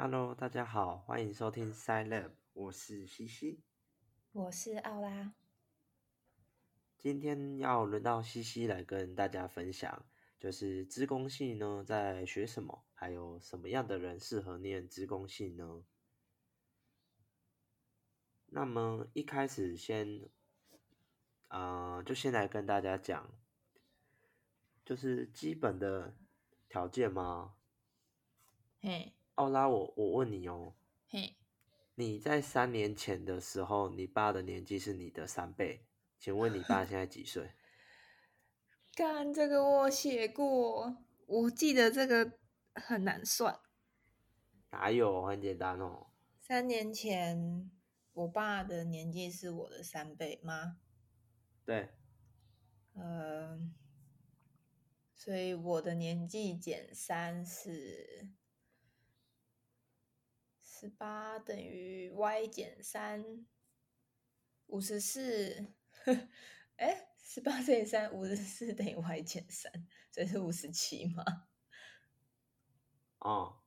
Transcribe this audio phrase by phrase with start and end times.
[0.00, 3.64] Hello，大家好，欢迎收听 Side Lab，我是西西。
[4.30, 5.34] 我是奥拉。
[6.96, 10.06] 今天要轮到西西来跟大家分享，
[10.38, 15.82] 就是资工系呢在学什么，还有什么样的人适合念资工系呢？
[18.46, 20.30] 那么一开始先，
[21.48, 23.34] 呃，就先来跟大家讲，
[24.84, 26.16] 就是基本的
[26.68, 27.56] 条件吗？
[28.80, 30.74] 嘿，奥拉，我我问你哦，
[31.06, 31.36] 嘿，
[31.94, 35.86] 你在三年前的时候，你爸的年纪是你的三倍，
[36.18, 37.52] 请问你爸现在几岁？
[38.96, 42.32] 干这个我写过，我记得这个
[42.74, 43.60] 很难算。
[44.70, 46.08] 哪有，很简单哦。
[46.40, 47.70] 三年前，
[48.14, 50.80] 我爸的年纪是我的三倍吗？
[51.64, 51.90] 对，
[52.94, 53.56] 呃，
[55.14, 58.30] 所以我的年纪减三是
[60.78, 63.24] 十八等于 y 减三，
[64.66, 65.66] 五十四。
[66.76, 69.72] 哎，十八乘以三，五十四等于 y 减三，
[70.12, 71.24] 所以是五十七吗？
[73.18, 73.58] 哦，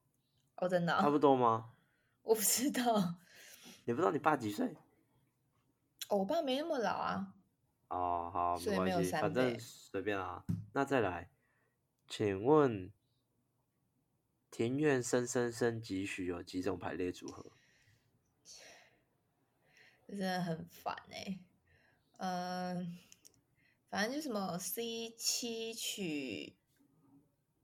[0.56, 1.74] 哦，真的、差哦，不多吗？
[2.24, 3.20] 我不知道。
[3.84, 4.74] 你不知道你爸几岁？
[6.08, 7.36] 哦，我爸没那么老啊。
[7.90, 10.46] 哦，好，没关系，反正倍随便啊。
[10.74, 11.30] 那再来，
[12.08, 12.90] 请问
[14.52, 17.52] 庭院深深深几许有几种排列组合？
[20.06, 21.40] 真的很烦哎、
[22.18, 23.00] 嗯、
[23.90, 26.58] 反正就什么 C 七取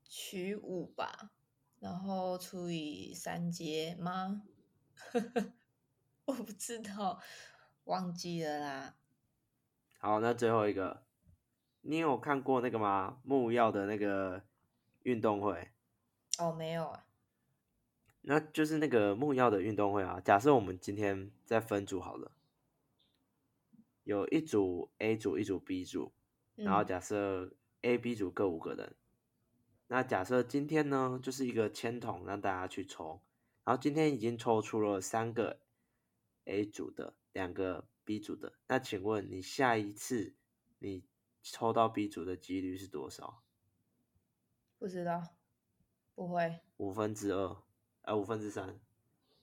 [0.05, 1.31] 取五吧，
[1.79, 4.43] 然后除以三阶吗？
[6.25, 7.21] 我不知道，
[7.83, 8.95] 忘记了啦。
[9.99, 11.05] 好，那最后一个，
[11.81, 13.19] 你有看过那个吗？
[13.23, 14.45] 木曜的那个
[15.03, 15.71] 运动会？
[16.39, 17.05] 哦，没有啊。
[18.21, 20.19] 那就是那个木曜的运动会啊。
[20.19, 22.31] 假设我们今天再分组好了，
[24.03, 26.11] 有一组 A 组，一组 B 组，
[26.55, 28.95] 然后嗯假设 A、B 组各五个人。
[29.87, 33.21] 那假设今天呢，就是一个签筒让大家去抽，
[33.63, 35.61] 然后今天已经抽出了三个
[36.43, 38.53] A 组的，两个 B 组的。
[38.67, 40.35] 那请问你下一次
[40.79, 41.05] 你
[41.41, 43.41] 抽到 B 组的几率是多少？
[44.77, 45.36] 不知道，
[46.17, 47.63] 不会五分之二，
[48.01, 48.79] 啊，五分之三，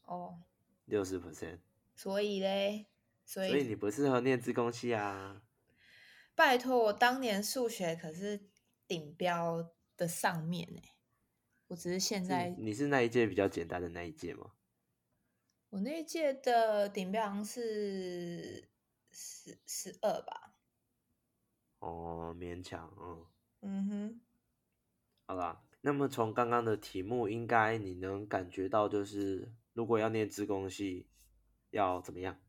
[0.07, 0.43] 哦。
[0.87, 1.61] 六十 percent。
[1.95, 2.87] 所以嘞，
[3.25, 5.41] 所以所以你不适合念自工系啊。
[6.35, 8.51] 拜托，我当年数学可是
[8.89, 10.97] 顶标的上面哎、
[11.69, 14.51] 我只是现是在你是那一届比较简单的那一届吗？
[15.71, 18.69] 我那一届的顶标好像是
[19.13, 20.57] 十十二吧，
[21.79, 23.27] 哦，勉强，嗯，
[23.61, 24.21] 嗯哼，
[25.27, 25.64] 好啦。
[25.87, 31.11] 那么从刚刚的题目，应该你能感觉到，就是如果要念自工系，
[31.69, 32.41] 要怎么样？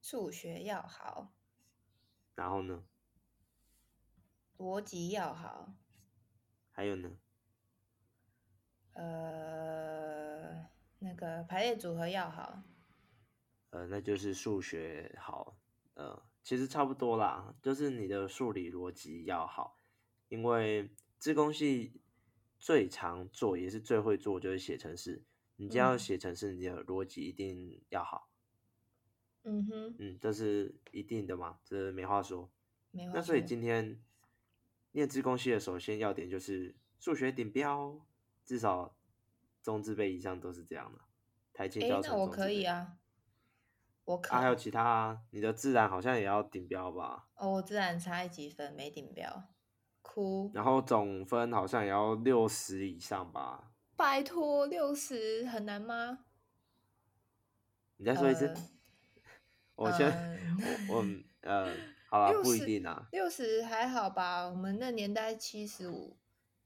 [0.00, 1.34] 数学要好，
[2.34, 2.82] 然后呢？
[4.56, 5.74] 逻辑要好，
[6.70, 7.18] 还有呢？
[8.94, 10.66] 呃，
[11.00, 12.62] 那个排列组合要好，
[13.68, 15.58] 呃，那就是数学好，
[15.92, 19.76] 呃，其实差不多啦，就是你的数理逻辑要好，
[20.30, 22.00] 因为自工系
[22.62, 25.24] 最常做也是最会做就是写程式，
[25.56, 28.30] 你只要嗯写程式，你的逻辑一定要好，
[29.42, 32.48] 嗯哼，嗯，这是一定的嘛，这没话说。
[32.92, 34.00] 没话那所以今天
[34.92, 38.00] 念自工系的首先要点就是数学顶标，
[38.44, 38.94] 至少
[39.60, 41.00] 中字辈以上都是这样的，
[41.52, 42.30] 台前，教程那我。
[42.30, 42.96] 可以啊，
[44.04, 47.26] 我可，啊，还有其他啊，你的自然好像也要顶标吧？
[47.34, 49.48] 哦，我自然差一几分没顶标，
[50.12, 53.72] 哭，然后总分好像也要六十以上吧？
[53.96, 56.26] 拜托，六十很难吗？
[57.96, 58.46] 你再说一次。
[58.46, 58.56] 呃
[59.74, 61.74] 我先，嗯我嗯呃，
[62.08, 63.08] 好啦，不一定啊。
[63.10, 66.16] 六十还好吧，我们那年代七十五，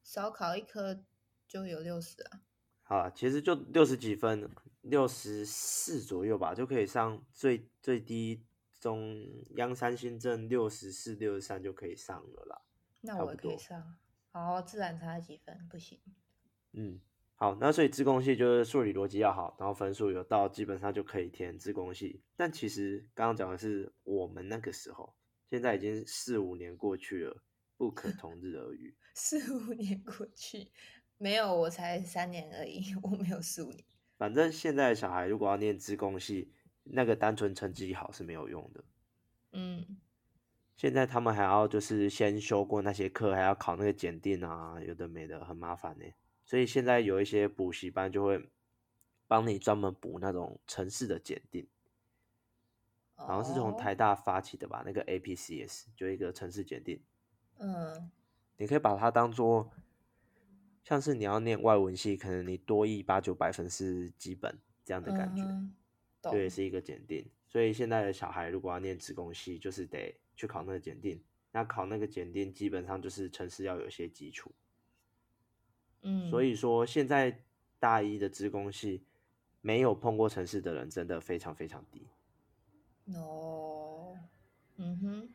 [0.02, 1.04] 少考一科
[1.46, 2.40] 就有六十啊。
[2.82, 4.50] 好啦，其实就六十几分，
[4.82, 8.44] 六十四左右吧，就可以上最最低
[8.80, 9.24] 中
[9.54, 12.60] 央三新政六十四、六十三就可以上了啦。
[13.00, 13.96] 那我也可以上。
[14.30, 15.98] 好，自然差几分不行。
[16.72, 17.00] 嗯，
[17.36, 22.20] 好，那所以自贡系就是数理逻辑要好，然后分数有到，基本上就可以填自贡系。
[22.36, 25.14] 但其实刚刚讲的是我们那个时候，
[25.48, 27.42] 现在已经四五年过去了，
[27.76, 28.94] 不可同日而语。
[29.14, 30.70] 四五年过去，
[31.16, 33.82] 没有，我才三年而已，我没有四五年。
[34.18, 36.52] 反正现在的小孩如果要念自贡系，
[36.82, 38.84] 那个单纯成绩好是没有用的。
[39.52, 39.96] 嗯，
[40.76, 46.04] 现在他们还要就是先修过那些课，还要考那个检定啊，有的没的，很麻烦呢。
[46.44, 48.48] 所以现在有一些补习班就会
[49.26, 51.66] 帮你专门补那种城市的检定，
[53.14, 54.82] 好像是从哦台大发起的吧？
[54.84, 57.00] 那个 APCS 就一个城市检定，
[57.58, 58.10] 嗯
[58.58, 59.70] 你可以把它当做
[60.84, 65.74] 像是你要念外文系，可能你多一八九百分是基本这样的感觉，嗯哼
[66.22, 67.26] 懂就也是一个检定。
[67.48, 71.20] 所以现在的小孩如果要念职工系，就是得去考那个检定。
[71.50, 74.52] 那考那个检定，基本上就是城市要有一些基础。
[76.02, 77.42] 嗯，所以说，现在
[77.78, 79.02] 大一的职工系
[79.62, 82.06] 没有碰过城市的人，真的非常非常低。
[83.14, 84.18] 哦，
[84.76, 85.28] 嗯哼，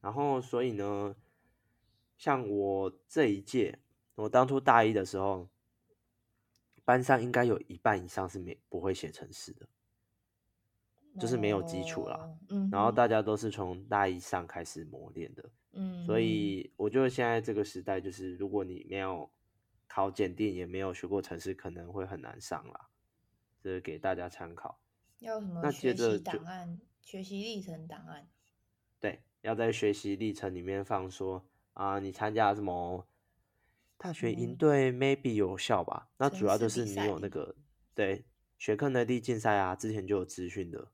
[0.00, 1.16] 然后，所以呢，
[2.16, 3.80] 像我这一届，
[4.14, 5.48] 我当初大一的时候，
[6.84, 9.68] 班上应该有一半以上是没不会写程式的，
[11.20, 12.16] 就是没有基础啦。
[12.16, 12.36] 哦。
[12.48, 19.30] 嗯，然后大家都是从大一上开始磨练的，嗯，所以我觉得现在这个时代，就是如果你没有
[19.86, 22.88] 考检定，也没有学过程式，可能会很难上啦。
[23.62, 24.80] 这是给大家参考。
[25.20, 28.26] 要什么那接学习档案、学习历程档案？
[28.98, 33.06] 对，要在学习历程里面放说啊，你参加什么
[33.96, 36.08] 大学营嗯队，maybe 有效吧？
[36.16, 37.54] 那主要就是你有那赛个
[37.94, 38.24] 对
[38.58, 40.90] 学科能力竞赛啊，之前就有资讯的。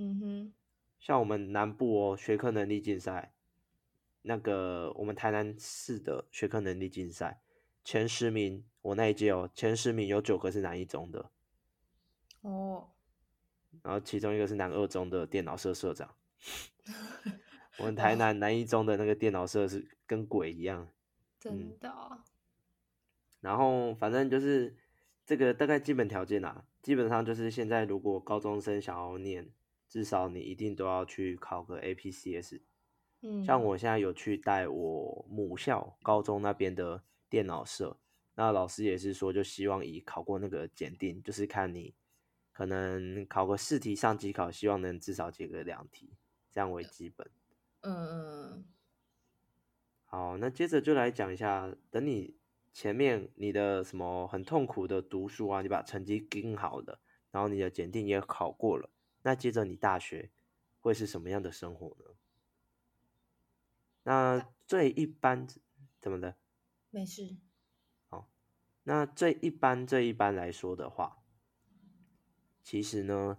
[0.00, 0.52] 嗯哼，
[1.00, 3.32] 像我们南部哦，学科能力竞赛，
[4.22, 7.40] 那个我们台南市的学科能力竞赛
[7.82, 11.32] 前十名，我那一届哦，前十名有九个是南一中的，
[12.42, 12.90] 哦，
[13.82, 16.14] 然后其中一个是南二中的电脑社社长。
[17.78, 20.88] 我们台南南一中的那个电脑社是跟鬼一样，
[21.40, 22.22] 真的哦，
[23.40, 24.76] 然后反正就是
[25.26, 29.50] 这个大概基本条件啊，基本上就是现在如果高中生想要念，
[29.88, 32.60] 至少你一定都要去考个 APCS。
[33.22, 37.98] 嗯，像我现在有去带我母校高中那边的电脑社，
[38.34, 41.94] 那老师也是说，就希望以考过那个检定，就是看你
[42.52, 46.12] 可能考个四题上机考，希望能至少解个两题，
[46.52, 47.28] 这样为基本。
[47.80, 48.64] 嗯嗯
[50.04, 52.36] 好，那接着就来讲一下，等你
[52.72, 57.00] 前面你的什么很痛苦的读书啊，你把成绩盯好了，
[57.32, 58.88] 然后你的检定也考过了，
[59.28, 60.30] 那接着你大学
[60.80, 62.14] 会是什么样的生活呢？
[64.04, 65.46] 那最一般
[66.00, 66.34] 怎么的？
[66.88, 67.36] 没事，
[68.84, 71.18] 那最一般最一般来说的话，
[72.62, 73.36] 其实呢，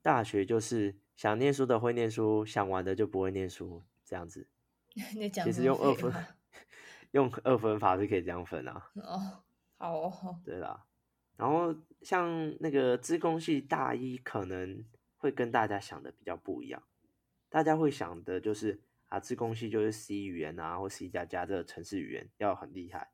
[0.00, 4.48] 大学就是想念书的会念书，想玩的就不会念书，这样子。
[5.44, 6.10] 其实用二分
[7.12, 9.44] 用二分法是可以这样分啊，哦，
[9.76, 10.86] 好哦，对啦。
[11.36, 14.84] 然后像那个资工系大一可能
[15.16, 16.82] 会跟大家想的比较不一样，
[17.48, 23.10] 大家会想的就是啊，资工系就是 C 语言啊或 C 加加这个程式语言要很厉害。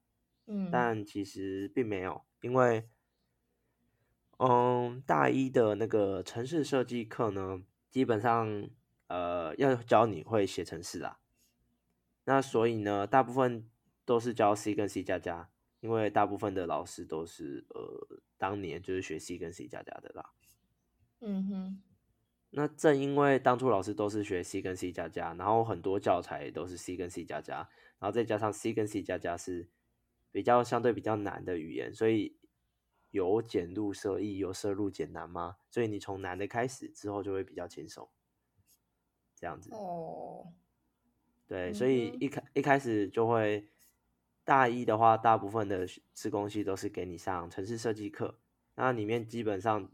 [0.47, 2.89] 嗯，但其实并没有，因为，
[4.39, 8.69] 嗯，大一的那个城市设计课呢，基本上
[9.07, 11.21] 呃要教你会写程式啊。
[12.25, 13.69] 那所以呢，大部分
[14.05, 15.49] 都是教 C 跟 C 加加，
[15.81, 20.31] 因为大部分的老师都是呃当年就是学 C 跟 C 加加的啦。
[21.21, 21.83] 嗯哼，
[22.51, 27.57] 那正因为当初老师都是学 C 跟 C 加加，然后很多教材都是 C 跟 C 加加，
[27.99, 29.69] 然后再加上 C 跟 C 加加是
[30.33, 32.37] 比较相对比较难的语言，所以
[33.11, 38.09] 由简入奢易，由奢入简难嘛，所以你从难的开始之后就会比较轻松，
[39.35, 39.71] 这样子。
[39.73, 40.53] 哦，
[41.47, 43.69] 对，嗯所以一开一开始就会
[44.51, 48.41] 大一的话，大部分的自工系都是给你上城市设计课，
[48.75, 49.89] 那里面基本上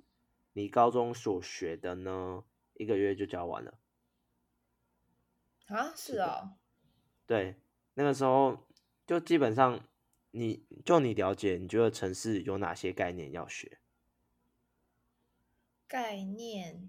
[0.54, 3.78] 你高中所学的呢，一个月就教完了。
[5.66, 6.54] 啊，是哦，
[7.26, 7.56] 对，
[7.92, 8.66] 那个时候
[9.06, 9.86] 就基本上
[10.30, 13.78] 你就你了解，你觉得城市有哪些概念要学？
[15.86, 16.88] 概念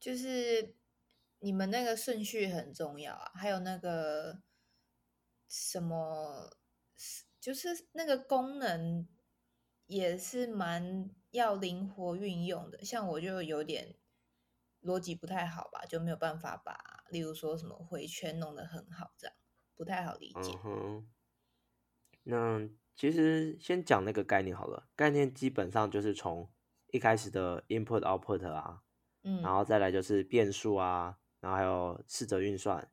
[0.00, 0.74] 就是
[1.40, 4.40] 你们那个顺序很重要啊，还有那个
[5.48, 6.56] 什么，
[7.40, 9.08] 就是那个功能
[9.86, 12.84] 也是蛮要灵活运用的。
[12.84, 13.96] 像我就有点
[14.82, 19.36] 逻辑不太好吧，就没有办法把，例如说什么回圈弄得很好，这样
[19.74, 21.04] 不太好理解嗯。
[21.04, 21.10] 哼，
[22.24, 26.50] 那其实先讲那个概念好了，概念基本上就是从
[26.88, 28.82] 一开始的 input output 啊，
[29.22, 32.90] 嗯，然后再来就是变数啊，然后还有四则运算，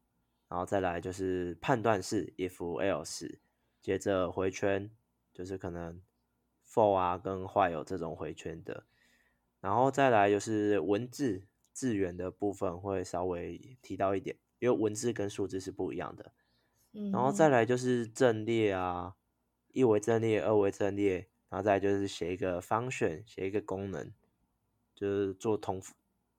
[0.54, 3.40] 然后再来就是判断式 if else，
[3.82, 4.88] 接着回圈
[5.34, 6.00] 就是可能
[6.64, 8.84] for 啊跟 while 这种回圈的，
[9.60, 16.32] 然后再来就是文字字源的部分会稍微提到一点，因为文字跟数字是不一样的。
[16.92, 19.16] 嗯然后再来就是阵列啊，
[19.70, 24.14] 一维阵列、二维阵列，然后再来就是写一个方选，写一个功能，
[24.94, 25.82] 就是做同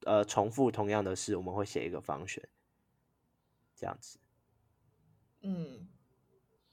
[0.04, 2.48] 呃重复同样的事，我们会写一个方选，
[3.74, 4.18] 这样子。
[5.42, 5.88] 嗯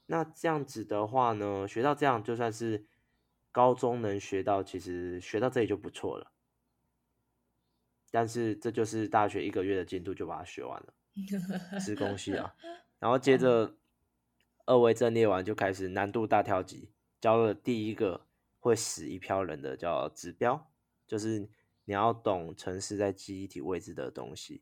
[0.06, 2.86] 那这样子的话呢，学到这样就算是
[3.52, 6.32] 高中能学到，其实学到这里就不错了。
[8.10, 10.94] 但是这就是大学一个月的进度就把它学完了，
[11.80, 12.54] 自工系啊。
[13.00, 13.78] 然后接着
[14.66, 16.92] 二维阵列完就开始难度大跳级，
[17.22, 18.28] 教了第一个
[18.60, 20.70] 会死一票人的叫指标，
[21.08, 21.40] 就是
[21.86, 24.62] 你要懂城市在记忆体位置的东西。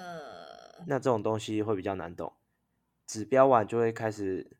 [0.00, 2.32] 呃那这种东西会比较难懂。
[3.06, 4.50] 指标完就会开始，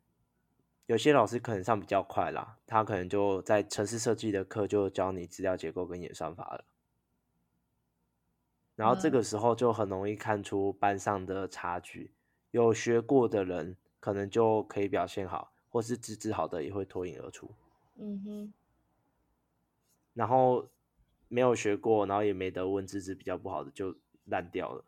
[0.85, 6.65] 有些老师可能上比较快啦，他可能就在城市设计的课就教你资料结构跟演算法了。
[8.75, 12.11] 然后这嗯个时候就很容易看出班上的差距，
[12.51, 17.49] 有学过的人可能就可以表现好，或是资质好的也会脱颖而出。
[17.95, 18.53] 嗯哼
[20.13, 20.67] 然后
[21.29, 23.95] 没有学过，然后也没得问资质比较不好的就
[24.25, 24.83] 烂掉了。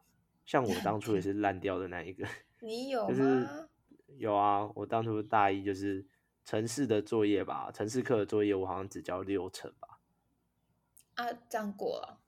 [0.45, 2.27] 像我 当初也是烂掉的那一个。
[2.61, 3.69] 你有就是吗？
[4.17, 6.05] 有啊，我当初大一就是
[6.45, 9.99] 城市的作业吧，城市课的作业我好像只交六成吧。
[11.15, 12.19] 啊，这样过了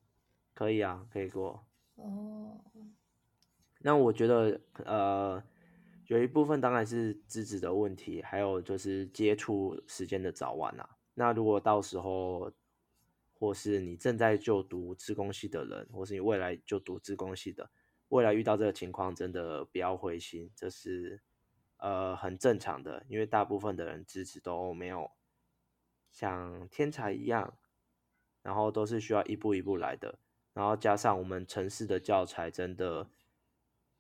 [0.53, 1.65] 可以啊，可以过。
[1.95, 2.60] 哦。
[3.79, 5.43] 那我觉得呃，
[6.07, 10.98] 有一部分当然是资质的问题，还有就是接触时间的早晚啊。
[11.13, 12.51] 那如果到时候，
[13.38, 17.69] 或是你正在就读自工系的人，或是你未来就读自工系的，
[18.09, 21.21] 未来遇到这个情况，真的不要灰心，这是
[21.77, 25.12] 呃很正常的，因为大部分的人资质都没有
[26.12, 27.57] 像天才一样，
[28.41, 30.19] 然后都是需要一步一步来的，
[30.53, 33.09] 然后加上我们城市的教材真的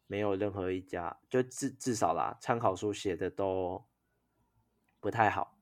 [0.07, 3.83] 没有任何一家，就至至少啦，参考书写的都
[4.99, 5.57] 不太好，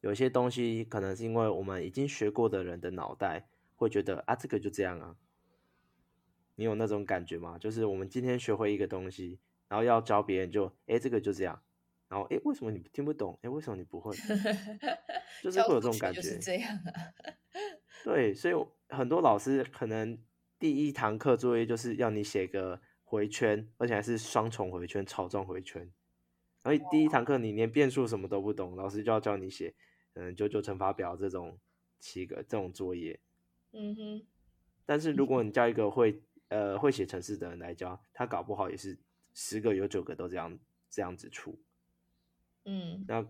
[0.00, 5.16] 有些东西可能是因为我们已经学过的人的脑袋会觉得啊，这个就这样啊。
[6.56, 7.56] 你有那种感觉吗？
[7.58, 11.62] 就是我们今天学会一个东西，然后要教别人就，哎，这个就这样，
[12.08, 13.38] 然后哎，诶为什么你听不懂？
[13.42, 14.14] 哎，为什么你不会？
[15.42, 16.20] 就是会有这种感觉。
[16.20, 16.92] 就是这样啊。
[18.04, 18.54] 对，所以
[18.88, 20.18] 很多老师可能
[20.58, 25.92] 第一堂课作业就是要你写个回圈，而且还是双重回圈、草状回圈。
[26.62, 29.74] 然后第一堂课你连变数什么都不懂，老师就要教你写，
[30.14, 31.58] 嗯，九九乘法表这种
[31.98, 33.20] 七个这种作业。
[33.72, 34.26] 嗯哼，
[34.84, 38.98] 但是如果你叫一个会呃会写程式的人来教，他搞不好也是
[39.34, 41.58] 十个有九个都这样这样子出。
[42.64, 43.26] 嗯那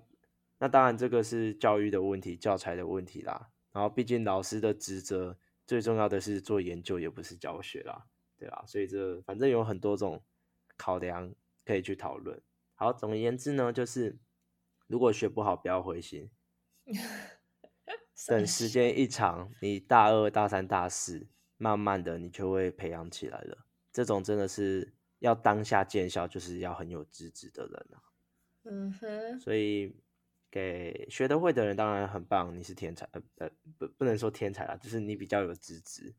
[0.58, 3.50] 那当然这个是教育的问题，教材的问题啦。
[3.72, 8.06] 然后毕竟老师的职责最重要的是做研究，也不是教学啦，
[8.38, 8.64] 对吧？
[8.66, 10.24] 所以这反正有很多种
[10.78, 12.40] 考量可以去讨论。
[12.74, 14.18] 好，总而言之呢，就是
[14.86, 16.30] 如果学不好，不要灰心，
[18.26, 23.66] 等时间一长，你大二、大三、大四，慢慢的你就会培养起来了。
[23.92, 28.02] 这种真的是要当下见效，就是要很有资质的人啊。
[28.64, 29.94] 嗯哼，所以
[30.50, 36.14] 给学得会的人当然很棒，你是天才，呃呃不不能说天才啦，就是你比较有资质，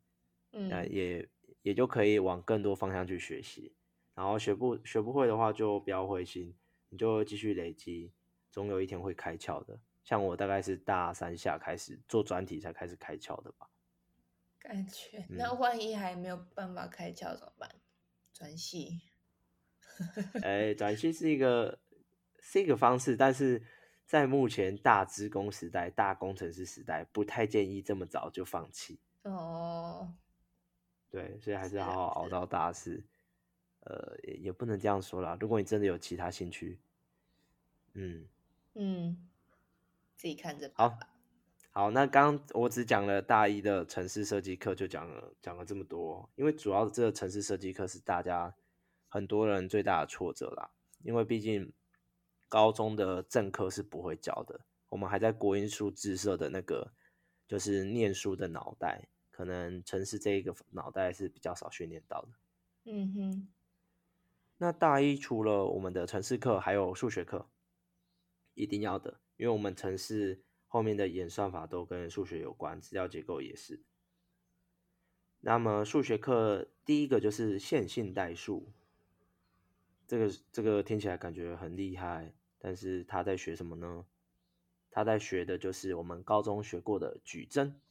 [0.51, 1.29] 那、嗯也
[1.62, 3.75] 也就可以往更多方向去学习。
[4.15, 6.56] 然后学不学不会的话，就不要灰心，
[6.89, 8.12] 你就继续累积，
[8.50, 9.79] 总有一天会开窍的。
[10.03, 13.70] 像我大概是大三下开始做专题才开始开窍的吧。
[14.68, 17.74] 感觉那嗯万一还没有办法开窍怎么办？
[18.34, 19.00] 转系？
[20.44, 21.80] 哎，转系是一个
[22.42, 23.64] 是一个方式，但是
[24.06, 29.00] 在目前大职工时代、大工程师时代，不太建议这么早就放弃。
[29.24, 30.14] 哦，
[31.10, 33.02] 对，所以还是是好好熬到大四。
[33.86, 35.38] 呃，也也不能这样说啦。
[35.40, 36.78] 如果你真的有其他兴趣，
[37.94, 38.28] 嗯，
[38.74, 39.30] 嗯，
[40.18, 41.00] 自己看着好。
[41.77, 48.55] 好，那刚我只讲了大一的城市设计课，就讲了讲了这么多，因为主要这个城市设计课是大家
[49.07, 50.72] 很多人最大的挫折啦，
[51.03, 51.72] 因为毕竟
[52.50, 56.91] 高中的正课是不会教的，我们还在国音数自设的那个
[57.48, 62.29] 就是念书的脑袋，可能城市这一个脑袋是比较少训练到的。
[62.86, 63.48] 嗯哼，
[64.57, 67.48] 那大一除了我们的城市课，还有数学课，
[68.55, 70.41] 一定要的，因为我们城市
[70.77, 73.81] 后面的演算法都跟数学有关，资料结构也是。
[75.39, 78.72] 那么数学课第一个就是线性代数，
[80.07, 84.05] 这个这个听起来感觉很厉害，但是他在学什么呢？
[84.91, 87.81] 他在学的就是我们高中学过的矩阵，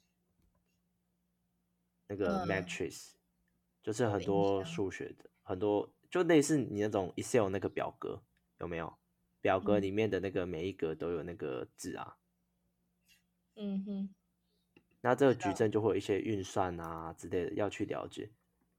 [2.06, 3.14] 那个嗯 matrix，、
[3.82, 8.22] 就是很多数学的很多，就类似你那种 Excel 那个表格
[8.60, 8.96] 有没有？
[9.40, 12.16] 表格里面的那个每一格都有那个字啊。
[13.56, 14.14] 嗯哼。
[15.00, 18.30] 那这个矩阵就会有一些运算啊之类的要去了解。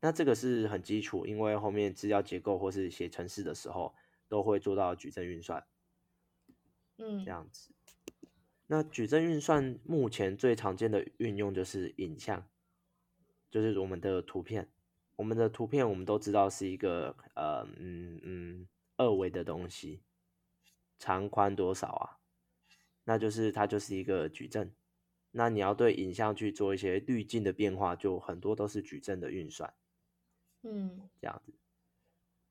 [0.02, 3.96] 那这个是很基础，因为后面资料结构或是写程式的时候
[4.28, 5.66] 都会做到矩阵运算。
[6.98, 7.72] 嗯，这样子。
[8.68, 12.46] 那矩阵运算目前最常见的运用就是影像，
[13.50, 14.70] 就是我们的图片。
[15.16, 18.68] 我们的图片我们都知道是一个呃嗯嗯
[18.98, 20.02] 二维的东西，
[21.00, 22.20] 长宽多少啊？
[23.08, 24.74] 那就是它就是一个矩阵。
[25.32, 29.74] 那你要对影像去做一些滤镜的变化，就很多都是矩阵的运算。
[30.64, 31.54] 嗯，这样子。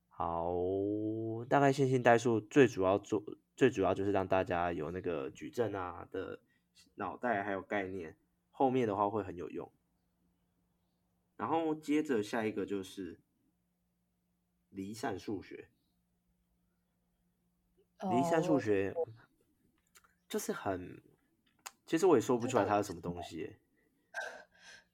[0.09, 0.51] 好，
[1.47, 3.23] 大概线性代数最主要做。
[3.55, 6.39] 最主要就是让大家有那个矩阵啊的
[6.95, 8.15] 脑袋还有概念，
[8.51, 9.71] 后面的话会很有用。
[11.35, 13.19] 然后接着下一个就是
[14.69, 15.69] 离散数学。
[18.11, 18.93] 离散数学
[20.27, 21.01] 就是很，
[21.85, 23.55] 其实我也说不出来它是什么东西。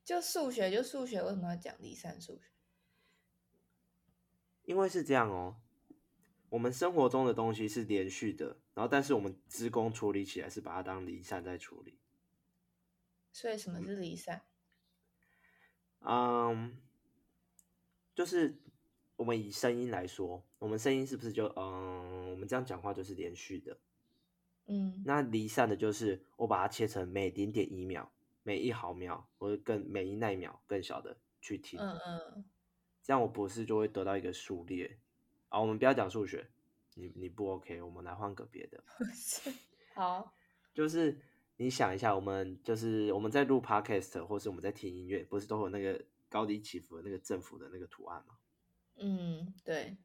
[0.04, 2.44] 就数学就数学，为什么要讲离散数学？
[4.66, 5.56] 因为是这样哦。
[6.50, 11.98] 我们生活中的东西是连续的，然后但是我们职工处理起来是把它当离散在处理。
[13.32, 14.44] 所以什么是离散？
[16.02, 16.78] 嗯，
[18.14, 18.56] 就是
[19.16, 23.80] 我们以声音来说，我们声音是不是就嗯，我们这样讲话就是连续的？
[24.66, 28.12] 嗯，那离散的就是我把它切成每零点一秒、
[28.44, 31.80] 每一毫秒或者更每一奈秒更小的去听。
[31.80, 32.46] 嗯嗯，
[33.02, 35.00] 这样我博士就会得到一个数列。
[35.50, 36.50] 啊，我们不要讲数学，
[36.96, 38.84] 你你不 OK，我们来换个别的。
[39.94, 40.34] 好，
[40.74, 41.20] 就是
[41.58, 48.38] 你想一下，我们就是我们在录 Podcast 或是我们在听音乐，不是都有那个高低起伏的那个振幅的那个图案吗？
[48.96, 49.98] 嗯，对。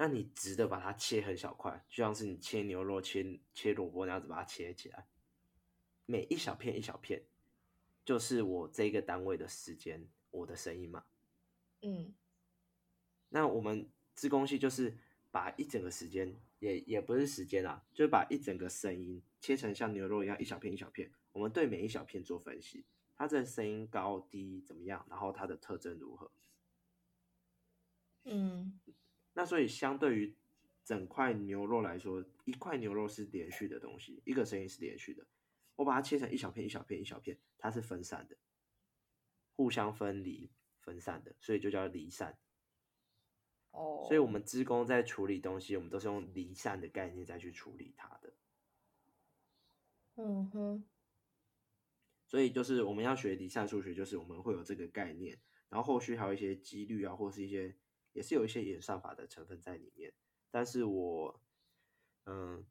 [0.00, 5.06] 那你直的把它切很小块，就像是你切牛肉、切切萝卜那样子把它切起来，
[6.06, 7.22] 每一小片一小片，
[8.02, 11.04] 就是我这个单位的时间，我的声音嘛。
[11.82, 12.14] 嗯。
[13.28, 13.90] 那我们。
[14.12, 14.98] 自工系就是
[15.30, 22.84] 把一整个时间，也也不是时间啊，就是把一整个声音切成像牛肉一样一小片一小片，我们对每一小片做分析，
[23.16, 26.30] 它的声音高低怎么样，然后它的特征如何。
[28.24, 28.78] 嗯，
[29.40, 30.34] 那所以相对于
[30.84, 35.26] 整块牛肉来说，一块牛肉是连续的东西，一个声音是连续的，
[35.76, 38.36] 我把它切成一小片一小片一小片，它是分散的，
[39.56, 40.50] 互相分离
[40.80, 42.36] 分散的，所以就叫离散。
[43.70, 48.34] 哦，所以，我们职工在处理东西，我们都是用离散的概念再去处理它的。
[50.16, 50.84] 嗯哼。
[52.26, 55.38] 所以，就是我们要学离散数学，就是我们会有这个概念，
[55.70, 57.74] 然后后续还有一些几率啊，或是一些
[58.12, 60.12] 也是有一些演算法的成分在里面。
[60.50, 61.40] 但是我
[62.26, 62.66] 嗯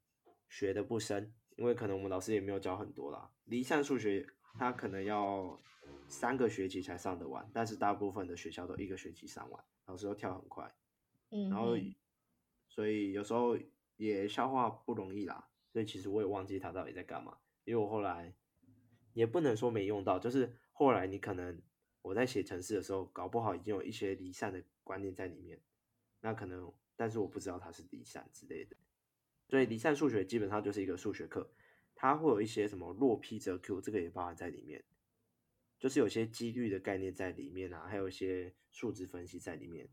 [0.50, 3.32] 学的不深，因为可能我们老师也没有教很多啦。
[3.46, 4.26] 离散数学
[4.58, 5.60] 它可能要
[6.08, 10.76] 三个学期才上得完，但是大部分的学校都一个学期上完，老师都跳很快。
[11.30, 11.76] 嗯，然后，
[12.68, 13.58] 所以有时候
[13.98, 15.50] 也消化不容易啦。
[15.72, 18.36] 所以其实我也忘记他到底在干嘛，因为我后来
[19.14, 21.62] 也不能说没用到，就是后来你可能
[22.02, 25.62] 我在写程式的时候，搞不好已经有一些离散的观念在里面。
[26.20, 28.76] 那可能，但是我不知道它是离散之类的。
[29.48, 31.54] 所以离散数学基本上就是一个数学课，
[31.94, 34.84] 它会有一些什么若 P 则 Q，这个也包含在里面，
[35.78, 39.88] 就是有些几率的概念在里面啊，还有一些数值分析在里面。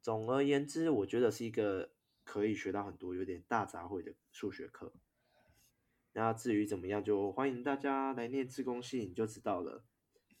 [0.00, 1.90] 总而言之，我觉得是一个
[2.22, 4.92] 可以学到很多、有点大杂烩的数学课。
[6.12, 9.84] 那至于怎么样，就欢迎大家来念自工系，你就知道了。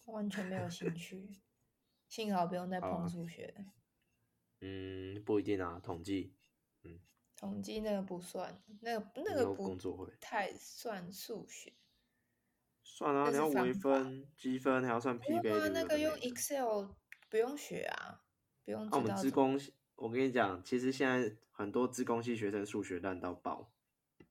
[0.06, 1.28] 完全没有兴趣，
[2.12, 3.54] 幸好不用再碰数学。
[4.60, 6.34] 嗯，不一定啊，统计，
[6.82, 7.00] 嗯，
[7.34, 11.72] 统计那个不算，那个那个不工作会太算数学。
[12.84, 15.70] 算啊，你要微分、积分，还要算 P 倍率。
[15.70, 16.88] 那个用 Excel
[17.30, 18.20] 不用学啊。
[18.66, 18.86] 不用。
[18.90, 19.58] 那我们资工，
[19.94, 23.72] 我跟你讲，其实现在很多资工系学生数学烂到爆，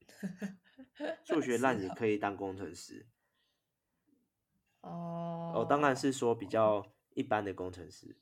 [1.26, 3.08] 数学烂也可以当工程师。
[4.82, 5.54] 哦。
[5.56, 8.18] 哦，当然是说比较一般的工程师。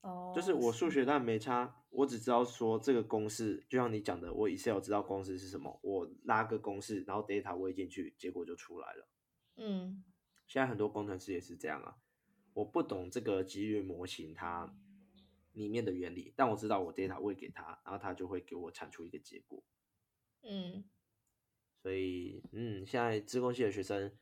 [0.00, 0.32] 哦。
[0.34, 9.08] 就是我数学烂没差，我只知道说这个公式，就像你讲的，我 Excel 知道公式是什么，我拉个公式，然后 data 喂进去，结果就出来了。
[9.56, 10.04] 嗯。
[10.46, 11.96] 现在很多工程师也是这样啊，
[12.54, 14.76] 我不懂这个机率模型，它。
[15.52, 19.64] 里面的原理，但我知道我 data 喂给他，然后他就会给我产出一个结果。
[20.42, 20.84] 嗯，
[21.80, 24.14] 所以嗯，现在自贡系的学生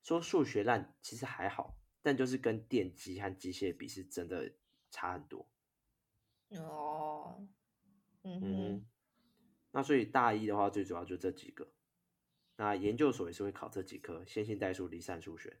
[0.00, 4.52] 说数学烂，其实还好，但就是跟电机和机械比，是真的
[4.90, 5.48] 差很多。
[6.50, 7.46] 哦，
[8.22, 8.86] 嗯嗯，
[9.70, 11.72] 那所以大一的话，最主要就这几个。
[12.56, 15.58] 那研究所也是会考这几科：线性代数、离散数学。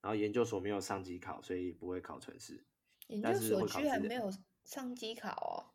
[0.00, 2.64] 然后研究所没有上机考，所以不会考程式。
[3.08, 4.30] 研究所居然没有
[4.62, 5.74] 上机考哦？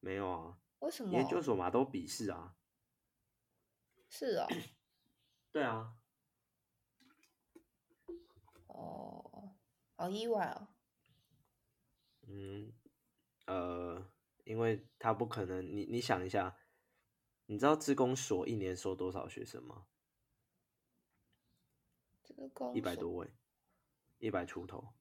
[0.00, 0.58] 没有啊？
[0.80, 1.12] 为什么？
[1.12, 2.56] 研究所嘛，都笔试啊。
[4.08, 4.46] 是哦。
[5.52, 5.96] 对啊。
[8.66, 9.54] 哦，
[10.02, 10.66] 好意外哦。
[12.26, 12.72] 嗯，
[13.46, 14.10] 呃，
[14.42, 16.56] 因为他不可能，你你想一下，
[17.46, 19.86] 你知道职工所一年收多少学生吗？
[22.74, 23.30] 一百多位。
[24.18, 24.92] 一百出头，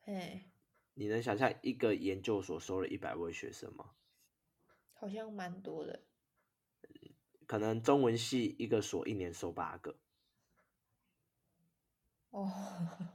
[0.00, 0.50] 嘿，
[0.94, 3.92] 你能想象一个研究所收了一百位学生吗？
[4.94, 6.02] 好像蛮多的。
[7.46, 9.98] 可能中文系一个所一年收八个。
[12.30, 12.50] 哦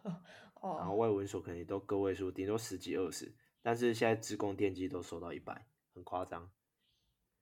[0.64, 0.76] 哦。
[0.80, 3.32] 然后外文所可能都个位数，顶多十几二十。
[3.62, 6.52] 但是现在职工电机都收到一百，很夸张。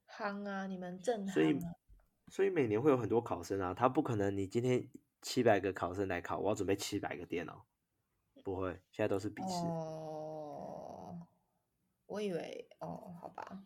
[0.07, 0.67] 夯啊！
[0.67, 1.57] 你们正所以
[2.27, 4.89] 所以每年会有很多考生啊，他不可能你今天。
[5.23, 7.67] 七百个考生来考，我要准备七百个电脑，
[8.43, 9.49] 不会，现在都是笔试。
[9.49, 11.27] 哦，
[12.07, 13.63] 我以为哦，好吧。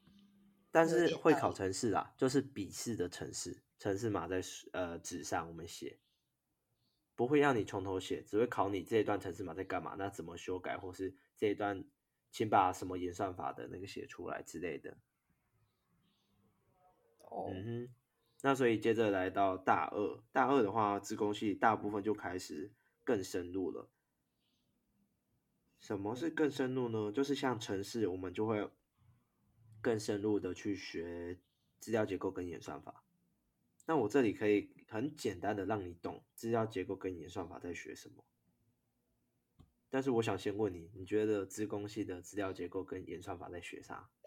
[0.69, 4.41] 但是会考城市啊，就是笔试的城市，城市码在
[4.73, 5.97] 呃纸上我们写，
[7.15, 11.83] 不会让你从头写，只会考你这一段程式码在干嘛，那怎么修改，或是这一段
[12.29, 14.97] 请把什么演算法的那个写出来之类的。
[17.19, 17.49] 哦。
[17.53, 17.95] 嗯哼。
[18.41, 22.71] 那所以接着来到大二，大二的话，自工系大部分就开始
[23.03, 23.89] 更深入了。
[25.79, 27.11] 什么是更深入呢？
[27.11, 28.69] 就是像城市，我们就会
[29.81, 31.39] 更深入的去学
[31.79, 33.03] 资料结构跟演算法。
[33.87, 38.23] 那我这里可以很简单的让你懂资料结构跟演算法在学什么。
[39.89, 44.09] 但是我想先问你，你觉得资工系的资料结构跟演算法在学啥？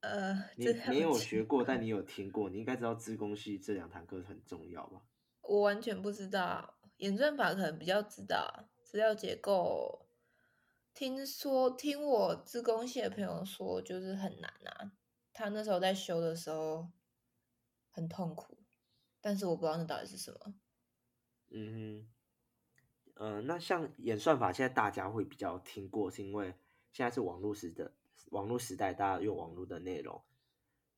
[0.00, 5.00] 呃，你没有学过，但你有听过，你应该知道资工系这两堂课很重要吧？
[5.40, 10.06] 我完全不知道，演算法可能比较知道，资料结构，
[10.92, 14.92] 听说听我资工系的朋友说，就是很难啊。
[15.32, 16.90] 他那时候在修的时候
[17.94, 18.58] 很痛苦，
[19.20, 20.54] 但是我不知道那到底是什么。
[21.50, 22.04] 嗯
[23.14, 26.54] 哼，呃，那像演算法，现在大家会比较听过，是因为
[26.92, 27.94] 现在是网络时的。
[28.30, 30.20] 网络时代，大家用网络的内容，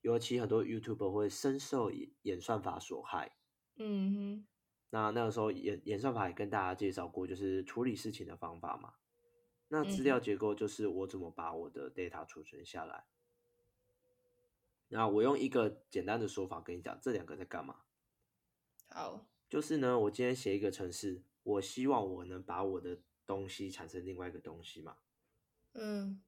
[0.00, 1.90] 尤其很多 YouTube 会深受
[2.22, 3.36] 演算法所害。
[3.76, 4.46] 嗯哼，
[4.88, 8.94] 那那个时候演演算法也跟大家介绍过，就是处理事情的方法嘛。
[9.68, 13.04] 那资料结构就是我怎么把我的 data 储存下来。
[14.88, 17.82] 那我用一个简单的说法跟你讲，这两个在干嘛？
[18.88, 24.98] 好，就是呢，我今天写一个程式，我希望我能把我的东西产生另外一个东西嘛。
[25.72, 26.22] 嗯。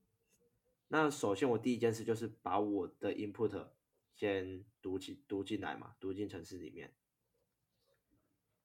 [0.91, 3.69] 那首先，我第一件事就是把我的 input
[4.15, 6.95] 先读进读进来嘛，读进程式里面。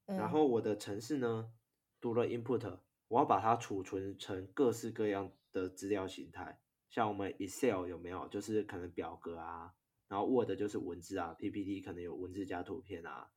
[0.05, 1.51] 然后我的程式呢，
[1.99, 2.79] 读了 input，
[3.09, 6.61] 我要把它储存成各式各样的资料形态。
[6.89, 8.27] 像我们 Excel 有没有？
[8.29, 9.73] 就是可能表格啊，
[10.13, 13.31] 然后 Word 就是文字啊，PPT 可能有文字加图片啊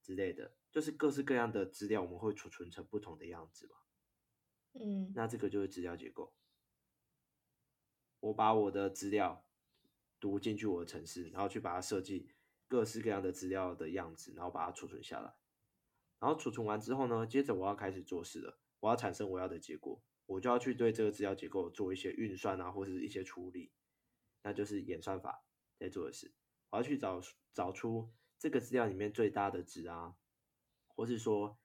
[0.00, 3.76] 之类的，就是各式各样的资料，我们会储存成不同的样子嘛。
[4.72, 6.32] 嗯，那这个就是资料结构。
[8.20, 9.44] 我把我的资料
[10.18, 12.30] 读进去我的城市，然后去把它设计
[12.68, 15.34] 各式各样的资料的样子，然后把它储存下来。
[16.20, 23.70] 然后储存完之后呢，接着我要开始做事了，我要产生我要的结果，我就要去对这个资料结构做一些运算啊，或者是一些处理，
[24.42, 25.43] 那就是演算法
[25.78, 26.32] 在做的事。
[26.70, 27.20] 我要去找
[27.52, 30.16] 找出这个资料里面最大的值啊，
[30.88, 31.58] 或是说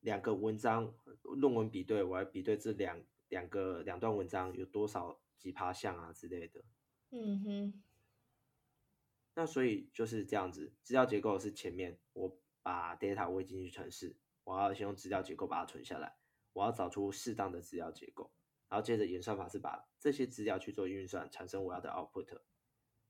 [0.00, 5.20] 两个文章论文比对，我要比对这两两个两段文章有多少。
[5.42, 6.62] 几趴像啊之类的，
[7.10, 7.82] 嗯哼，
[9.34, 16.16] 那所以就是这样子，资料结构是前面我把 data 喂进去程式，我要先用资料结构把它存下来，
[16.52, 18.32] 我要找出适当的资料结构，
[18.68, 22.40] 然后接着演算法是把这些资料去做运算，产生我要的 output，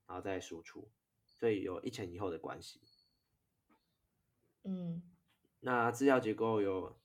[0.07, 0.91] 然后再输出，
[1.25, 2.81] 所以有一前一后的关系。
[4.63, 5.01] 嗯，
[5.59, 6.97] 那资料结构有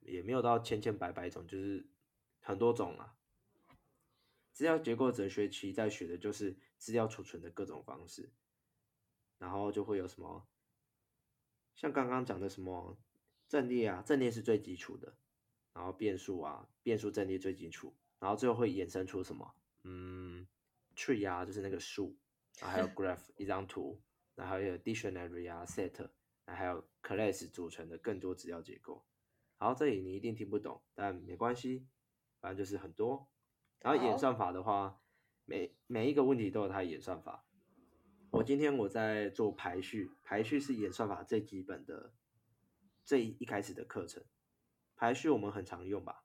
[0.00, 1.86] 也没有到千千百百种，就是
[2.40, 3.16] 很多种啊。
[4.52, 8.30] 资料结构哲学其实在学的就是资料储存的各种方式，
[9.38, 10.46] 然后就会有什么，
[11.74, 12.98] 像刚刚讲的什么
[13.48, 15.16] 阵列啊，阵列是最基础的，
[15.72, 20.46] 然后变数啊，变数阵列最基础，然后最后会衍生出什么，嗯
[20.94, 22.16] ，tree 啊，就是那个树，
[22.62, 24.00] 然后还有 graph 一张图，
[24.36, 25.98] 然后还有 dictionary 啊，set，
[26.44, 29.04] 然后还有 class 组成的更多资料结构。
[29.58, 31.88] 好，这里你一定听不懂，但没关系，
[32.40, 33.28] 反正就是很多。
[33.80, 35.00] 然后演算法的话，
[35.44, 37.44] 每每一个问题都有它的演算法。
[38.30, 42.12] 我今天我在做排序，排序是演算法最基本的、
[43.04, 44.24] 最一开始的课程。
[44.94, 46.24] 排序我们很常用吧？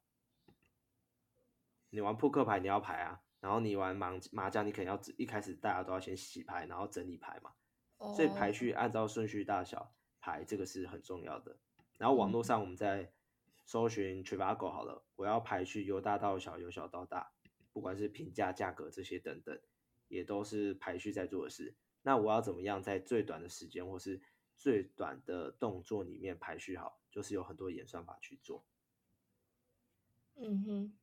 [1.90, 7.52] 你玩扑克牌你要排啊，然后你玩麻麻将你可能要一开始大家都要先洗牌，然后整理牌嘛。
[8.16, 11.58] 所以排序按照顺序大小排，这个是很重要的。
[11.98, 13.12] 然后网络上我们在
[13.66, 17.32] 搜寻 Trivago 好了，我要排序由大到小，由小到大，
[17.72, 19.60] 不管是评价、价格这些等等，
[20.08, 21.76] 也都是排序在做的事。
[22.04, 24.22] 那我要怎么样在最短的时间或是
[24.56, 27.00] 最短的动作里面排序好？
[27.10, 28.64] 就是有很多演算法去做。
[30.36, 30.98] 嗯哼。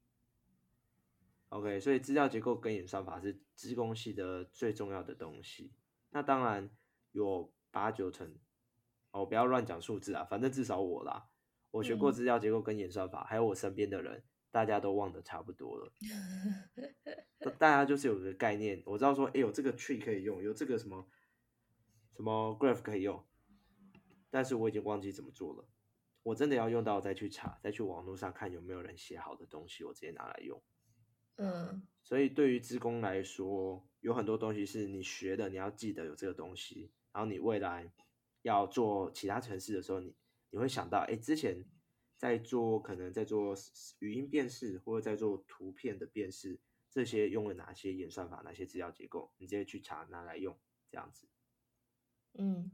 [1.49, 5.73] OK，所以资料结构跟演算法是资工系的最重要的东西。
[6.11, 6.71] 那当然
[7.13, 8.37] 有八九成，
[9.11, 11.29] 哦，不要乱讲数字啊，反正至少我啦，
[11.71, 14.25] 我学过资料结构跟演算法，还有我身边的人。
[14.51, 15.93] 大家都忘得差不多了，
[17.59, 21.09] 大家就是有个概念，我知道说，哎，有这个 tree 可以用，有这个什么
[22.15, 23.27] 什么 graph 可以用，
[24.31, 25.67] 但是我已经忘记怎么做了。
[26.23, 30.63] 我真的要用到再去查，再去网络上看有没有人写好的东西，我直接拿来用。
[31.37, 37.93] 嗯，所以对于职工来说，有很多东西是你学的，你要记得有这个东西，然后你未来
[38.43, 40.15] 要做其他城市的时候，你
[40.51, 41.65] 你会想到，哎，之前。
[42.17, 43.55] 在做可能在做
[43.99, 50.59] 语音辨识或者在做图片的辨识，这些用了哪些演算法、哪些资料结构，你直接去查拿来用，
[50.91, 51.29] 这样子。
[52.39, 52.71] 嗯，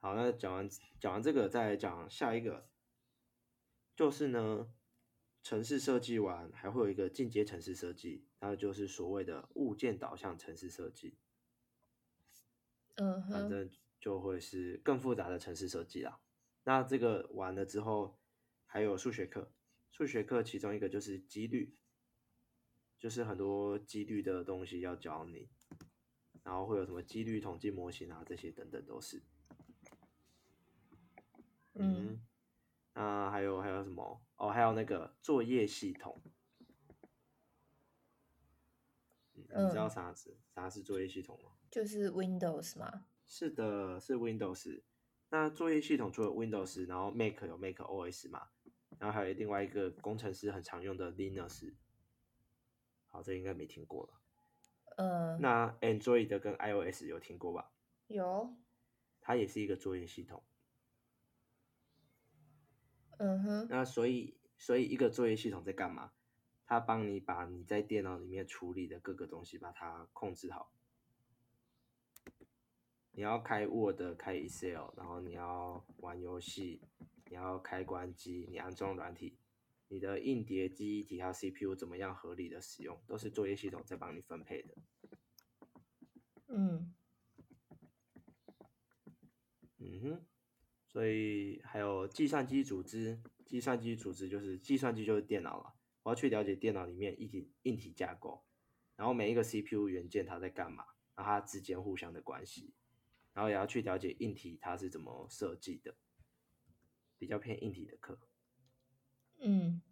[0.00, 0.68] 好，那讲完
[1.00, 2.68] 讲完这个，再讲下一个，
[3.94, 4.70] 就是呢，
[5.46, 11.14] 城市设计完还会有一个进阶城市设计，那就是所谓的物件导向城市设计。
[12.96, 16.18] 嗯，反正就会是更复杂的城市设计啦。
[16.64, 18.18] 那这个完了之后，
[18.64, 19.52] 还有数学课。
[19.92, 21.76] 数学课其中一个就是几率，
[22.98, 25.48] 就是很多几率的东西要教你，
[26.42, 29.22] 然后会有什么几率统计模型啊，这些等等都是。
[31.74, 32.20] 嗯，
[32.94, 34.25] 那还有还有什么？
[34.36, 36.20] 哦，还有那个作业系统。
[39.32, 41.52] 你知道啥是啥是作业系统吗？
[41.70, 43.06] 就是 Windows 吗？
[43.26, 44.82] 是的，是 Windows。
[45.30, 48.48] 那作业系统除了 Windows，然后 Mac 有 Mac OS 嘛，
[48.98, 51.74] 然后还有另外一个工程师很常用的 Linux。
[53.06, 54.20] 好，这应该没听过了。
[54.96, 55.40] 嗯。
[55.40, 57.72] 那 Android 跟 iOS 有听过吧？
[58.08, 58.54] 有。
[59.20, 60.44] 它也是一个作业系统。
[63.18, 63.66] 嗯哼。
[63.68, 66.12] 那所以，所以一个作业系统在干嘛？
[66.66, 70.72] 它帮你把你在电脑里面处理的各个东西，把它控制好。
[73.12, 76.82] 你要开 Word、开 Excel，然后你要玩游戏，
[77.30, 79.38] 你要开关机，你安装软体，
[79.88, 84.74] 你的硬碟、记忆体还有 CPU 怎么样合理的使用，都是作业系统在帮你分配的。
[86.48, 86.94] 嗯，
[89.78, 90.26] 嗯哼，
[90.96, 98.42] 所以还有计算机组织，计算机组织就是计算机就是电脑了，我要去了解电脑里面一体硬体架构，
[98.96, 102.72] 然后每一个 CPU 元件它在干嘛，然后它之间互相的关系。
[103.34, 105.94] 然后也要去了解硬体它是怎么设计的，
[107.18, 108.18] 比较偏硬体的课。
[109.40, 109.82] 嗯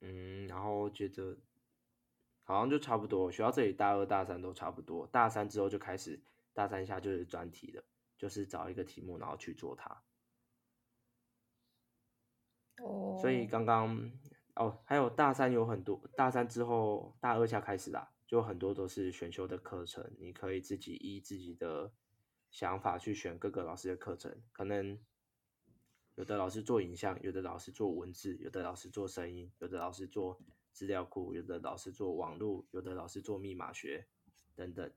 [0.00, 1.38] 嗯，然后觉得
[2.42, 6.20] 好像就差不多，学到这里大二大三都差不多，大三之后就开始
[6.52, 7.82] 大三下就是专题了，
[8.16, 10.02] 就是找一个题目然后去做它。
[12.82, 13.18] 哦。
[13.20, 14.10] 所以刚刚
[14.54, 18.12] 哦，还有大三有很多，大三之后大二下开始啦。
[18.26, 21.92] 就很多都是选修的课程，你可以自己依自己的
[22.50, 24.42] 想法去选各个老师的课程。
[24.50, 24.98] 可能
[26.16, 34.08] 有的老师做影像，有的老师做文字，有的老师做声音，有的老师做资料库，有的老师做网络，有的老师做密码学
[34.56, 34.92] 等等。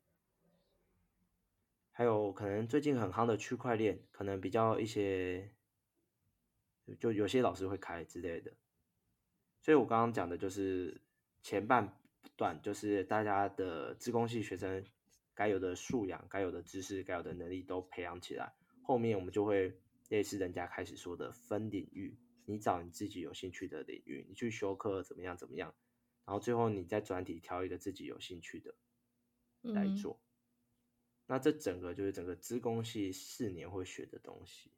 [2.00, 5.52] 还有可能最近很夯的区块链，可能比较一些，
[6.98, 8.54] 就有些老师会开之类的。
[9.62, 11.02] 所以我刚刚讲的就是
[11.42, 11.94] 前半。
[12.36, 14.86] 段就是大家的自工系学生
[15.34, 19.74] 该有的素养、该有的知识、该有的能力都培养起来，后面我们就会
[20.10, 25.74] 类似人家开始说的分领域，你找你自己有兴趣的领域，你去修课怎么样怎么样，
[26.26, 28.76] 然后最后你再转体挑一个自己有兴趣的
[29.62, 30.22] 来做。
[31.32, 34.72] 那这整个就是整个资工系四年会学的东西。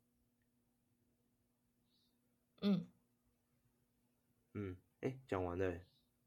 [2.59, 2.91] 嗯
[4.53, 5.79] 嗯，哎，讲完了。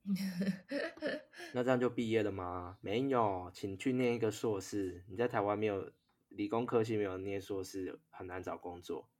[1.52, 2.78] 那这样就毕业了吗？
[2.80, 5.04] 没有，请去念一个硕士。
[5.08, 5.92] 你在台湾没有
[6.28, 9.10] 理工科系，没有念硕士很难找工作。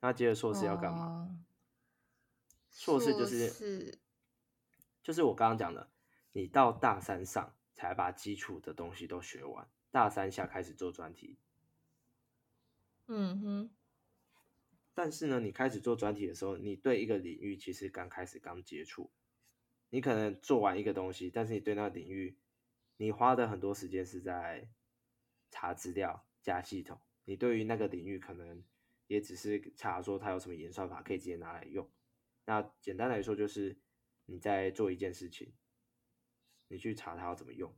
[0.00, 1.38] 那接着硕士要干嘛？
[2.70, 3.98] 硕士就是，
[5.02, 5.92] 就是我刚刚讲的，
[6.32, 11.38] 你到大三上才把基础的东西都学完，大三下开始做专题。
[13.06, 13.70] 嗯哼，
[14.92, 19.10] 但是呢，你开始做专题的时候，你对一个领域其实刚开始刚接触，
[19.88, 22.36] 你可能做完一个东西，但是你对那个领域，
[22.98, 24.68] 你花的很多时间是在
[25.50, 27.00] 查资料、加系统。
[27.24, 28.62] 你对于那个领域可能
[29.06, 31.90] 也只是查说它有什么演算法可以直接拿来用。
[32.44, 33.78] 那简单来说就是
[34.26, 35.54] 你在做一件事情。
[36.68, 37.74] 你去查它要怎么用，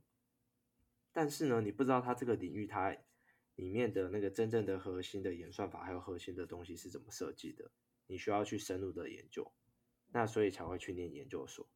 [1.19, 2.95] 但是呢，你不知道它这个领域它
[3.55, 7.69] 里面的那个真正的核心的演算法，还有核心的东西是怎么设计的，
[8.07, 9.51] 你需要去深入的研究，
[10.13, 11.69] 那所以才会去念研究所，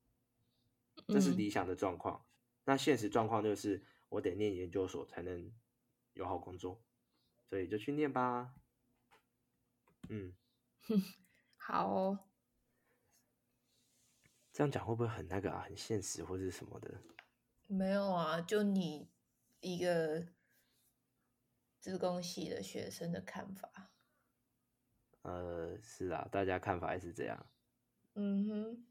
[1.10, 2.26] 这是理想的状况。
[2.64, 5.52] 那现实状况就是我得念研究所才能
[6.14, 6.82] 有好工作，
[7.50, 8.56] 所以就去念吧。
[10.08, 10.34] 嗯，
[11.58, 12.30] 好。
[14.54, 15.64] 这样讲会不会很那个啊？
[15.64, 17.02] 很现实或者什么的？
[17.68, 19.10] 没有啊，就你
[19.64, 20.28] 一个
[21.80, 23.92] 自工系的学生的看法。
[25.24, 27.48] 呃，是啊，大家看法也是这样。
[28.16, 28.86] 嗯哼。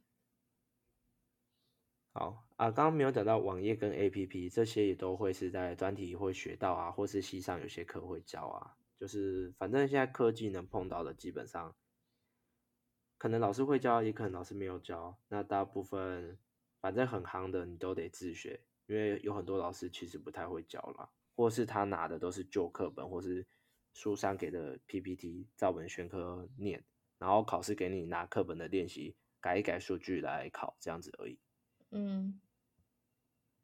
[2.14, 8.76] 好啊，刚刚没有讲到网页跟 APP 这些也都会是在专题会学到啊，或是系上有些课会教啊。
[8.96, 11.76] 就是反正现在科技能碰到的基本上。
[13.18, 15.16] 可能老师会教，也可能老师没有教。
[15.28, 16.38] 那大部分
[16.80, 23.46] 反正很夯的，你都得自学，因为有很多老师其实不太会教啦，或是他拿的都是旧课本，或是
[23.94, 26.84] 书上给的 PPT 照本宣科念，
[27.16, 31.38] 然后考试给你拿课本的练习改一改数据来考，这样子而已。
[31.90, 32.38] 嗯，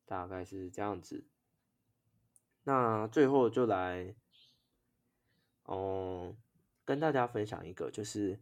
[0.07, 1.27] 大概是这样子。
[2.64, 4.14] 那最后就来，
[5.64, 6.35] 哦，
[6.87, 8.41] 跟大家分享一个，就是。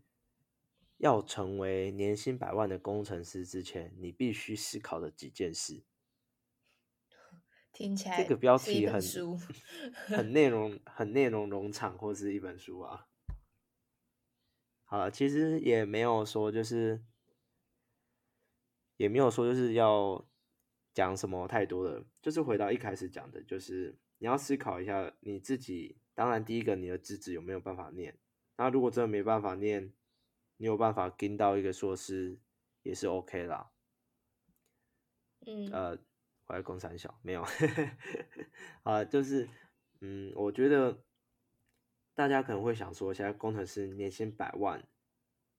[0.98, 5.84] 要成为年薪百万的工程师之前，你必须思考的几件事。
[7.76, 8.98] 听起来这个标题很
[10.08, 13.06] 很内容很内容农场，或是一本书啊。
[14.84, 17.04] 好了，其实也没有说就是
[18.96, 20.26] 也没有说就是要
[20.94, 25.98] 讲什么太多的，就是回到一开始讲的，就是你要思考一下你自己。
[26.14, 28.16] 当然，第一个你的资质有没有办法念？
[28.56, 29.92] 那如果真的没办法念，
[30.56, 32.38] 你有办法跟到一个硕士
[32.82, 33.70] 也是 OK 啦。
[35.46, 35.98] 嗯，呃，
[36.46, 37.44] 我在工三小没有，
[38.84, 39.48] 啊，就是
[40.00, 41.02] 嗯，我觉得
[42.14, 44.82] 大家可能会想说，现在工程师年薪百万，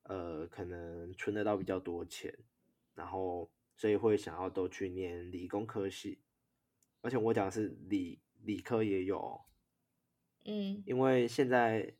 [0.03, 2.33] 呃，可能存得到比较多钱，
[2.93, 6.21] 然后所以会想要都去念理工科系，
[7.01, 9.45] 而且我讲的是理理科也有，
[10.45, 11.95] 嗯，因为现在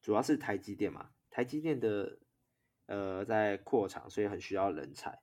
[0.00, 2.18] 主要是台积电嘛，台积电的。
[2.86, 5.22] 呃，在扩厂，所以很需要人才。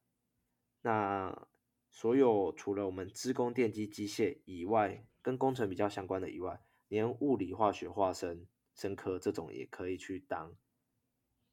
[0.84, 1.50] 那
[1.90, 10.56] 所有除了我们资工、电机、机械以外，跟工程比较相关的以外，连物理、化学、化生、生科这种也可以去当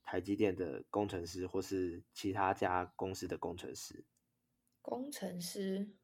[0.02, 4.04] 台积电的工程师，或是其他家公司的工程师。
[4.82, 5.94] 工程师，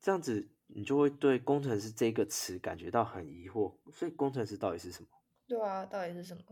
[0.00, 3.78] 这样子你就会对工程师这个词感觉到很疑惑。
[3.92, 5.08] 所以工程师到底是什么？
[5.46, 6.42] 对啊，到底是什么？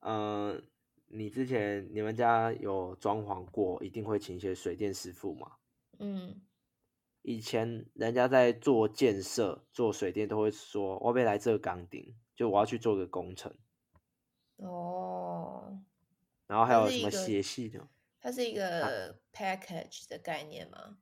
[0.00, 0.64] 嗯，
[1.08, 5.52] 你之前你们家有装潢过，一定会请一些水电师傅嘛？
[5.98, 6.40] 嗯，
[7.22, 13.54] 以前人家在做建设、做水电都会说，我要来这个钢钉，就我要去做个工程。
[14.56, 15.82] 哦。
[16.46, 17.86] 然后还有什么协系的？
[18.20, 20.98] 它是一个 package 的概念吗？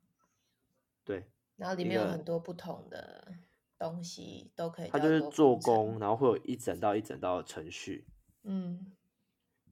[1.05, 1.25] 对。
[1.57, 3.33] 然后里面有很多不同的
[3.79, 4.91] 东西都可以。
[4.91, 8.07] 它就是做工，然后会有一整道一整道的程序。
[8.43, 8.93] 嗯，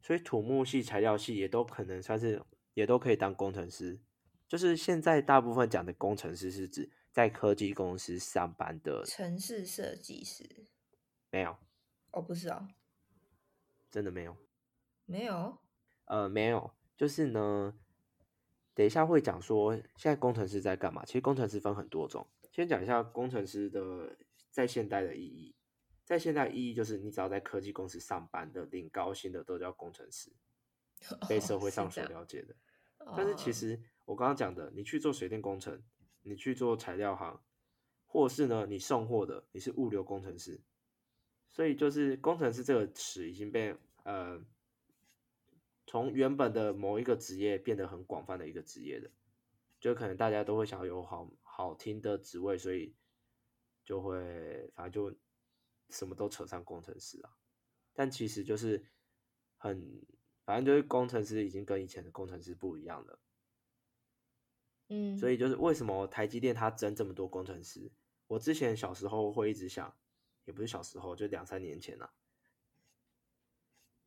[0.05, 3.99] 所以土木系、材料系也都可能算是，也都可以当工程师。
[4.47, 10.67] 就是现在大部分讲的工程师是指在科技公司上班的城市设计师。
[11.31, 11.57] 没有，
[12.11, 12.68] 哦，不是哦，
[13.91, 14.37] 真的没有，
[15.07, 15.57] 没有，
[16.05, 17.74] 呃，没有，就是呢，
[18.74, 21.03] 等一下会讲说现在工程师在干嘛。
[21.07, 24.18] 其实工程师分很多种，先讲一下工程师的
[24.51, 25.57] 在现代的意义。
[26.05, 30.30] 在现在意义就是，你只要在科技公司上班的领高薪的都叫工程师，
[31.26, 32.55] 被社会上所了解的。
[33.16, 35.82] 但是其实我刚刚讲的，你去做水电工程，
[36.20, 37.42] 你去做材料行，
[38.07, 40.61] 或是呢你送货的，你是物流工程师。
[41.48, 44.44] 所以就是工程师这个词已经被呃
[45.86, 49.11] 从原本的某一个职业变得很广泛的一个职业的，
[49.80, 52.94] 就可能大家都会想要有好好听的职位，所以
[53.86, 55.16] 就会反正就。
[55.91, 57.37] 什么都扯上工程师啊，
[57.93, 58.85] 但其实就是
[59.57, 60.05] 很，
[60.45, 63.18] 反正就是工程师已经跟以前的工程师不一样了。
[64.89, 67.91] 嗯，所以就是为什么台积电它争这么多工程师？
[68.26, 69.97] 我之前小时候会一直想，
[70.45, 72.12] 也不是小时候，就两三年前啊，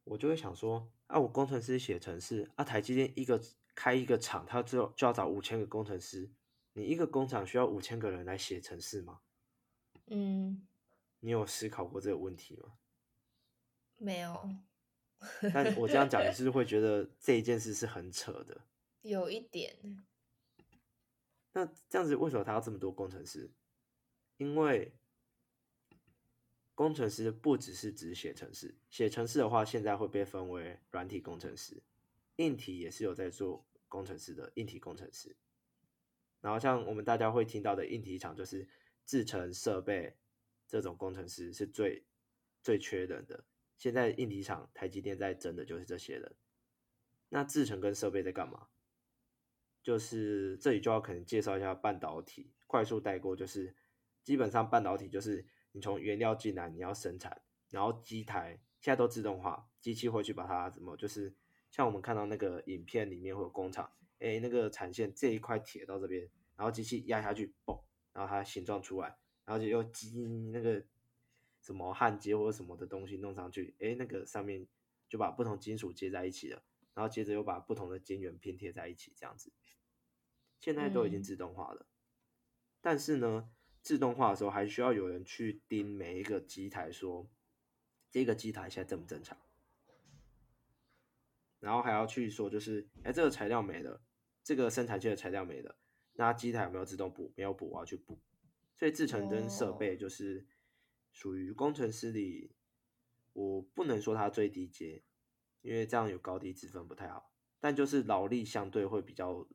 [0.04, 3.42] 我就会想说，啊，我工程师写程式，啊，台积电一个
[3.74, 6.32] 开一个厂，它就就要找五千个工程师，
[6.74, 9.22] 你一个工厂需要五千个人来写程式吗？
[10.08, 10.68] 嗯，
[11.20, 12.78] 你有思考过这个问题吗？
[14.00, 14.50] 没有，
[15.54, 18.62] 但我这样讲，你是会觉得 这一件事是很扯的？
[19.02, 20.06] 有一点，
[21.54, 23.52] 那这样子，为什么他要这么多工程师？
[24.38, 24.94] 因为
[26.76, 31.82] 工程师不只是指写程式，写程式的话，现在会被分为软体工程师，
[32.36, 35.36] 硬体也是有在做工程师的硬体工程师。
[36.40, 38.70] 然后像我们大家会听到的硬体厂，就是
[39.08, 40.16] 制成设备
[40.68, 42.06] 这种工程师是最
[42.62, 43.46] 最缺人的。
[43.78, 46.36] 现在硬体厂台积电在争的就是这些人。
[47.30, 48.68] 那制程跟设备在干嘛？
[49.84, 53.76] 就是这里就要可能介绍一下半导体，快速带过，就是
[54.24, 61.34] 基本上半导体就是你从原料进来，你要生产，然后机台现在都自动化，机器会去把它怎么，就是
[61.70, 63.90] 像我们看到那个影片里面会有工厂，
[64.20, 70.20] 哎，那个产线这一块铁到这边，然后机器压下去，嘣，然后它形状出来，然后就又机
[70.52, 70.84] 那个
[71.62, 74.68] 什么焊接或者什么的东西弄上去，哎，那个上面
[75.08, 76.62] 就把不同金属接在一起了。
[76.94, 79.54] 然后接着又把不同的晶圆拼贴在一起，这样子，
[80.60, 81.88] 现在都已经自动化了。
[82.82, 83.50] 但是呢，
[83.82, 87.30] 自动化的时候还需要有人去盯每一个机台，说
[88.10, 89.38] 这个机台现在正不正常，
[91.60, 94.02] 然后还要去说，就是哎，这个材料没了，
[94.44, 95.78] 这个生产线的材料没了，
[96.14, 97.32] 那机台有没有自动补？
[97.38, 98.20] 没有补，我要去补。
[98.78, 100.46] 所以制程跟设备就是
[101.12, 102.52] 属于工程师里，
[103.34, 105.04] 我不能说它最低阶。
[105.64, 109.46] 因为这样有高低之分不太好，但就是劳力相对会比较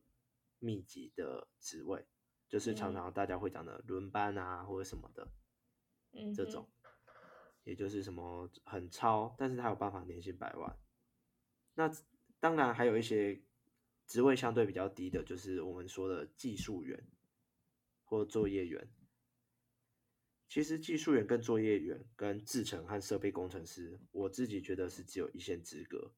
[0.59, 2.05] 密集的职位，
[2.49, 5.33] 就是常常大家会讲的轮班啊或者什么的，
[6.11, 6.69] 嗯，这种，
[7.65, 10.77] 也就是什么很超，但是他有办法年薪百万。
[11.75, 11.91] 那
[12.41, 13.41] 当然还有一些
[14.07, 17.09] 职位相对比较低的，就是我们说的技术员
[18.05, 18.87] 或作业员。
[20.53, 26.13] 其实技术员跟作业员跟制程和设备工程师，我自己觉得是只有一线之隔，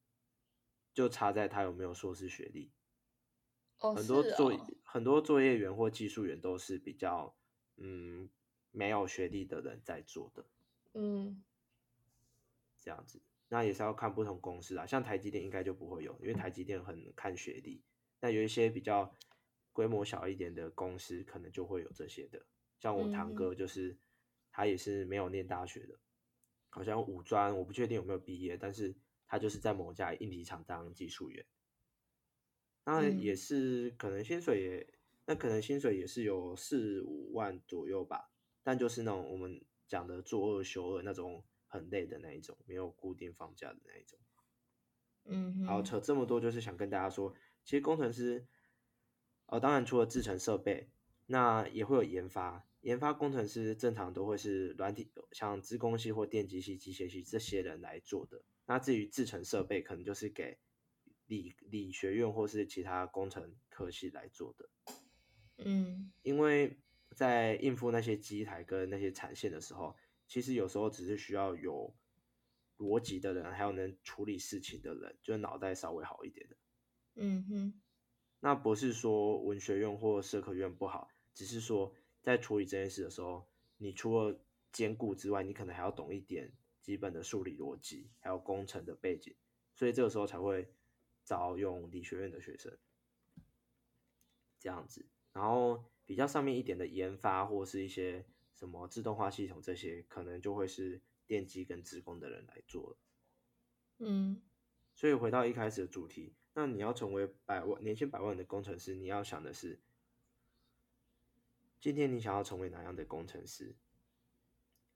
[0.92, 2.72] 就差在他有没有硕士学历。
[3.78, 7.32] 哦，很多作哦很多作业员或技术员都是比较
[7.76, 8.28] 嗯
[8.72, 10.44] 没有学历的人在做的
[10.94, 11.40] 嗯
[12.76, 13.22] 这样子。
[13.50, 17.84] 那也是要看不同公司啊，像台积电应该就不会有，因为台积电很看学历。
[18.18, 19.14] 那有一些比较
[19.72, 22.44] 规模小一点的公司，可能就会有这些的。
[22.80, 23.96] 像我堂哥就是。
[24.56, 25.98] 他也是没有念大学的，
[26.70, 28.94] 好像五专，我不确定有没有毕业，但是
[29.26, 31.44] 他就是在某家硬体厂当技术员，
[32.84, 34.94] 那也是可能薪水也，
[35.26, 38.30] 那可能薪水也是有四五万左右吧，
[38.62, 44.16] 但就是那种我们讲的做二休二那种很累的那一种，没有固定放假的那一种。
[45.24, 47.34] 嗯，好，扯这么多就是想跟大家说，
[47.64, 48.46] 其实工程师，
[49.46, 50.90] 哦，当然除了制成设备，
[51.26, 52.64] 那也会有研发。
[52.84, 58.44] 研发工程师正常都会是软体，像资工系或电机系、机械系这些人来做的。
[58.66, 60.58] 那至于制成设备，可能就是给
[61.24, 64.68] 理理学院或是其他工程科系来做的。
[65.56, 66.78] 嗯，因为
[67.16, 71.96] 在应付那些机台跟那些产线的时候，其实有时候只是需要有
[72.76, 76.56] 逻辑的人，还有能处理事情的人，就脑袋稍微好一点的。
[77.14, 77.80] 嗯哼，
[78.40, 81.94] 那不是说文学院或社科院不好，只是说。
[82.24, 83.46] 在处理这件事的时候，
[83.76, 84.40] 你除了
[84.72, 86.50] 兼顾之外，你可能还要懂一点
[86.80, 89.36] 基本的数理逻辑，还有工程的背景，
[89.74, 90.66] 所以这个时候才会
[91.22, 92.74] 招用理学院的学生
[94.58, 95.04] 这样子。
[95.34, 102.96] 然后比较上面一点的研发或是一些什么自动化系统这些，可能就会是电机跟职工的人来做了。
[103.98, 104.40] 嗯，
[104.94, 109.78] 所以回到一开始的主题，那你要成为百万年薪百万的工程师，你要想的是。
[111.84, 113.76] 今天你想要成为哪样的工程师？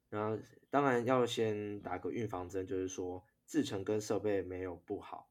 [0.08, 5.30] 然后当然要先打个预防针，就是说制程跟设备没有不好，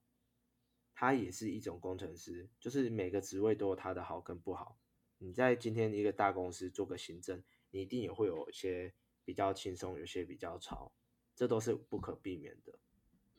[0.94, 4.78] 它也是一种工程师，就是每个职位都有它的好跟不好。
[5.18, 7.42] 你在今天一个大公司做个行政，
[7.72, 8.94] 你一定也会有一些
[9.26, 10.94] 比较轻松，有些比较潮，
[11.34, 12.78] 这都是不可避免的。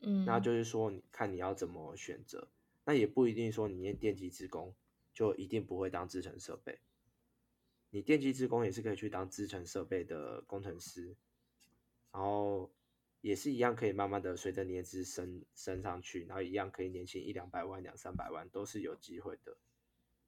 [0.01, 2.51] 嗯，那就是说，你看你要怎么选择，
[2.83, 4.75] 那也不一定说你念电机职工
[5.13, 6.81] 就一定不会当制程设备。
[7.91, 11.15] 你电机职工也是可以去当制程设备的工程师，
[12.11, 12.71] 然后
[13.21, 19.57] 也是一样可以慢慢的随着年资升升上去，然后一样可以年薪一两百万、两三百万都是有机会的。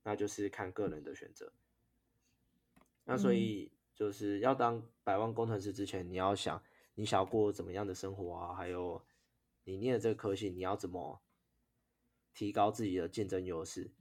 [0.01, 1.53] 那就是看个人的选择。
[3.03, 6.64] 那所以就是要当百万工程师之前，你要想
[6.95, 9.05] 你想要过怎么样的生活啊，还有
[9.66, 11.22] 你念的这个科系，你要怎么
[12.34, 13.91] 提高自己的竞争优势，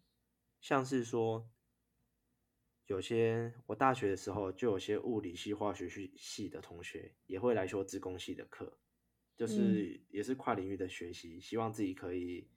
[0.62, 1.46] 像是说。
[2.91, 8.76] 有些我大学的时候就有些物理系、化学系系的同学也会来修自工系的课，
[9.36, 12.49] 就是也是跨领域的学习，希望自己可以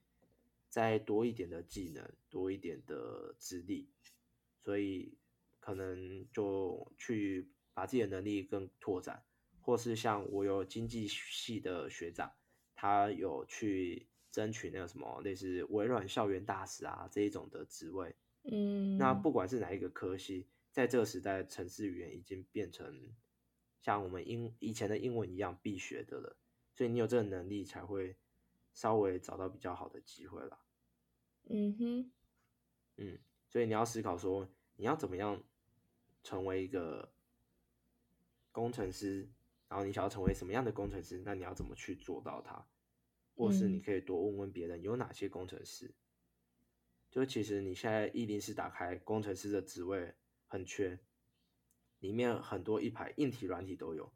[0.70, 3.88] 再多一点的技能，多一点的资历，
[4.64, 5.16] 所以
[5.60, 9.24] 可能就去把自己的能力更拓展，
[9.62, 12.34] 或是像我有经济系的学长，
[12.74, 18.16] 他有去争取那个什么类似微软校园大使啊这一种的职位。
[18.44, 23.14] 嗯，那不管是哪一个科系，在这个时代，城市语言已经变成
[23.82, 26.38] 像我们英以前的英文一样必学的了，
[26.74, 28.18] 所以你有这个能力，才会
[28.74, 30.60] 稍微找到比较好的机会啦。
[31.50, 32.12] 嗯哼，
[32.98, 35.44] 嗯，所以你要思考说，你要怎么样
[36.24, 37.14] 成为一个
[38.52, 39.30] 工程师，
[39.68, 42.66] 然后你想要成为什么样的工程师，那你要怎么去做到它？
[43.36, 45.96] 或是你可以多问问别人有哪些工程师。
[47.14, 50.16] 就其实你现在一零四打开工程师的职位
[50.47, 50.99] 很缺，
[51.99, 54.11] 里面很多一排硬体软体都有，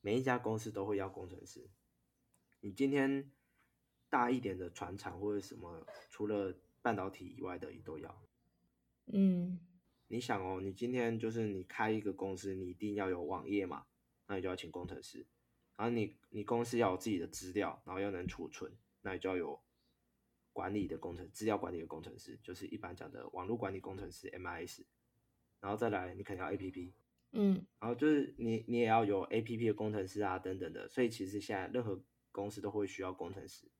[0.00, 1.70] 每一家公司都会要工程师。
[2.58, 3.30] 你今天
[4.08, 8.26] 大一点的船厂或者什么，除了半导体以外的，也都要。
[9.12, 9.60] 嗯，
[10.08, 13.86] 你想哦，你今天就是你开一个公司，你一定要有网页嘛，
[14.26, 15.24] 那你就要请工程师。
[15.76, 19.62] 然后你你公司要有自己的资料，然后要能储存，那你就要有。
[20.52, 24.84] 管理的工程，资料管理的工程师，就是一般讲的网络管理工程师 （MIS）。
[25.60, 26.92] 然后再来，你可能要 APP，
[27.32, 30.88] 嗯，然后就是你你也要有 APP 的工程师啊，等等的。
[30.88, 33.70] 所以其实现在任何公司都会需要工程师。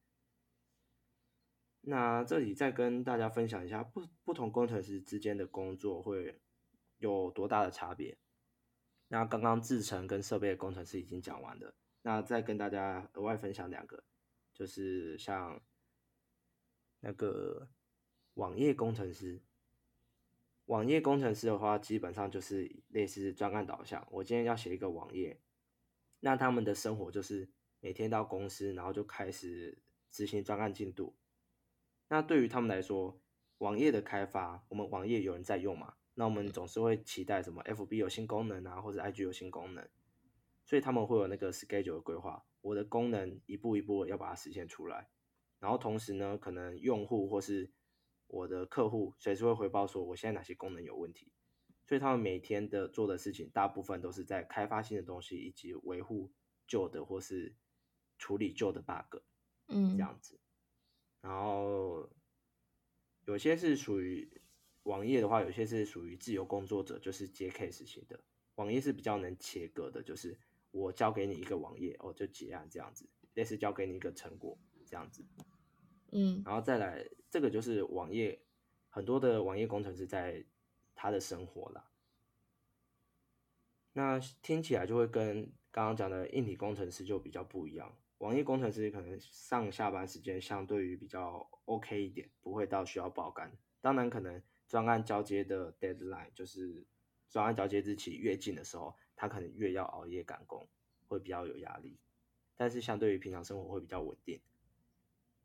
[1.80, 6.38] 那这里再跟大家分享一下，不不同工程师之间的工作会
[6.98, 8.18] 有多大的差别。
[9.08, 14.04] 那刚刚制程跟设备的工程师已经讲完了，那再跟大家额外分享两个，
[14.52, 15.62] 就是像。
[17.00, 17.68] 那个
[18.34, 19.42] 网页工程师，
[20.66, 24.06] 网页工程师的话，基本上就是类似专案导向。
[24.10, 25.40] 我今天要写一个网页，
[26.20, 31.16] 那他们的生活就是每天到公司，然后就开始执行专案进度。
[32.08, 33.20] 那对于他们来说，
[33.58, 35.94] 网页的开发，我们网页有人在用嘛？
[36.14, 39.88] 那我们总是会期待什么？FB 有新功能啊，或者 IG 有新功能，
[40.64, 42.44] 所以他们会有那个 schedule 的规划。
[42.60, 45.08] 我的功能一步一步要把它实现出来。
[45.60, 47.70] 然后同时呢，可能用户或是
[48.26, 51.30] 我的客户随时会回报说我现在哪些功能有问题，
[51.84, 56.32] 所以他们每天的做的事情大部分都是在开发新的东西，以及维护
[56.66, 57.54] 旧的或是
[58.18, 59.22] 处理旧的 bug，
[59.68, 60.40] 嗯，这样子。
[61.20, 62.10] 然后
[63.26, 64.40] 有些是属于
[64.84, 68.18] 网页的话，有些是属于自由工作者，就是接 case 型的。
[68.54, 70.38] 网页是比较能切割的，就是
[70.70, 74.58] 我交给你一个网页，哦就结案这样子，类似交给你一个成果
[74.90, 75.24] 这样子。
[76.10, 78.42] 嗯，然后再来，这个就是网页
[78.88, 80.44] 很多的网页工程师在
[80.94, 81.88] 他的生活啦。
[83.92, 87.96] 那听起来就会跟刚刚讲的硬体工程师就比较不一样。
[88.18, 93.56] 网页工程师可能上下班时间相对于比较 OK 一点，不会到需要爆肝。
[93.80, 96.84] 当然，可能专案交接的 deadline 就是
[97.28, 100.68] 专案交接日期越近的时候，他可能越要熬夜赶工，
[101.08, 101.98] 会比较有压力。
[102.56, 104.40] 但是相对于平常生活会比较稳定。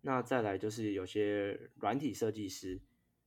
[0.08, 2.80] 那再来就是有些软体设计师，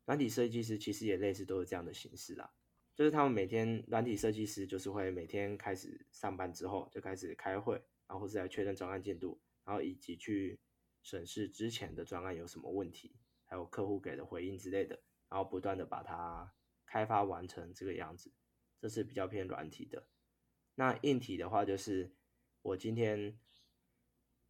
[0.04, 2.52] 软体设计师其实也类似都是这样的形式啦，
[2.94, 10.60] 就是他们每天软体设计师就是会每天开始上班之后就开始开会，然后是来确认专案进度，然后以及去
[11.02, 16.54] 审视之前的专案有什么问题，还有客户给的回应之类的，然后不断的把它
[16.86, 18.30] 开发完成这个样子，
[18.80, 20.06] 这是比较偏软体的。
[20.76, 22.14] 那硬体的话就是
[22.62, 23.36] 我今天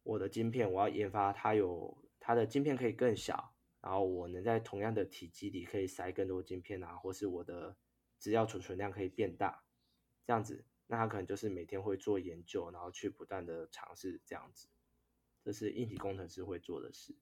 [0.03, 1.97] 我的晶片我要研发它有。
[2.29, 7.75] 它的晶片可以更小，然后我能在同样的体积里可以塞更多晶片啊，或是我的
[8.19, 9.63] 资料储存量可以变大，
[10.27, 14.67] 这样子，那他可能就是每天会做研究，然后去不断的尝试这样子，
[15.43, 17.15] 这是硬体工程师会做的事。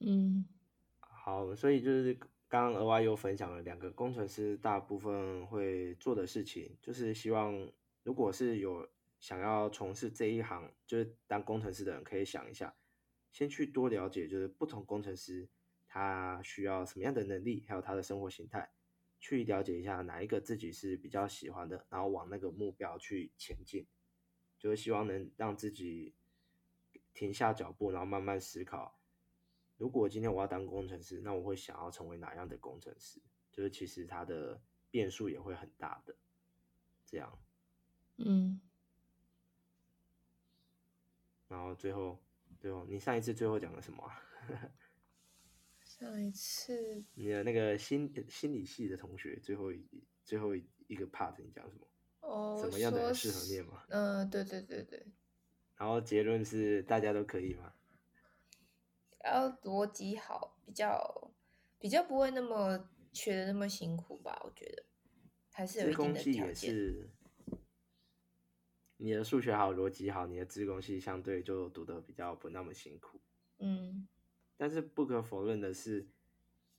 [0.00, 0.44] 嗯，
[1.00, 2.12] 好，所以就是
[2.48, 7.72] 刚刚额外又分享了两个工程师大部分会做的事情，就是希望
[8.02, 8.86] 如果是有
[9.18, 12.76] 想要从事这一行，就是当工程师的人，可以想一下。
[13.36, 15.46] 先去多了解，就是不同工程师
[15.86, 18.72] 他需要什么样的能力，还有他的生活形态，
[19.20, 23.86] 去了解一下哪一个自己是比较喜欢的，然后往那个目标去前进，
[24.58, 26.14] 就是希望能让自己
[27.12, 28.98] 停下脚步，然后慢慢思考，
[29.76, 33.20] 如果今天我要当工程师，那我会想要成为哪样的工程师？
[33.52, 34.58] 就是其实它的
[34.90, 36.16] 变数也会很大的。
[37.04, 37.38] 这样，
[38.16, 38.58] 嗯，
[41.48, 42.18] 然后最后，
[42.66, 44.20] 最后你上一次最后讲了什么啊？
[45.86, 49.86] 上一次你的那个心心理系的同学最后一
[50.24, 51.86] 最后一个 part 你讲什么？
[52.22, 53.84] 哦，什么样的人适合是念吗？
[53.88, 55.06] 嗯，对对对对，
[55.76, 57.72] 然后结论是大家都可以吗？
[59.24, 61.30] 要逻辑好，比较
[61.78, 64.42] 比较不会那么学的那么辛苦吧？
[64.44, 64.84] 我觉得
[65.52, 66.74] 还是有一定的条件。
[66.74, 67.08] 是，
[69.06, 73.20] 你的数学好，逻辑好，你的自工系相对就读的比较不那么辛苦。
[73.60, 74.08] 嗯
[74.56, 76.08] 但是不可否认的是，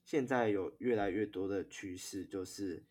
[0.04, 2.84] 现在有越来越多的趋势，就是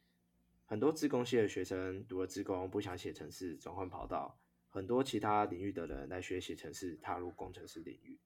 [0.66, 8.18] 很多自工系的学生读了自工不想写程式，转换跑道，很多其他领域的人来学写程式，踏入工程师领域，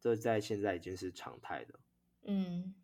[0.00, 1.80] 这在现在已经是常态了。
[2.22, 2.74] 嗯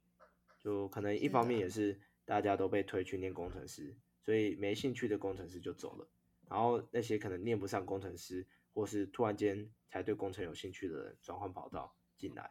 [0.58, 6.06] 就可能一方面也是大家都被推去念工程师，所以没兴趣的工程师就走了，
[6.50, 8.44] 然后那些可能念不上工程师，
[8.74, 12.50] 或是突然间才对工程有兴趣的人转换跑道进来，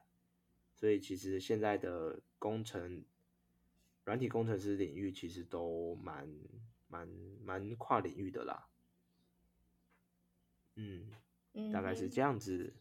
[0.74, 3.04] 所以其实现在的工程
[4.06, 6.34] 软体工程师领域其实都蛮
[6.88, 7.08] 蛮
[7.44, 8.70] 蛮跨领域的啦，
[10.76, 11.12] 嗯，
[11.54, 12.10] 嗯，大概是哼。
[12.10, 12.74] 这样子。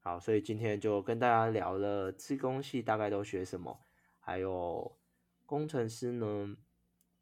[0.00, 3.84] 好，所以今天就跟大家聊了自工系大概都学什么，
[4.20, 4.98] 还有
[5.44, 6.56] 工程师呢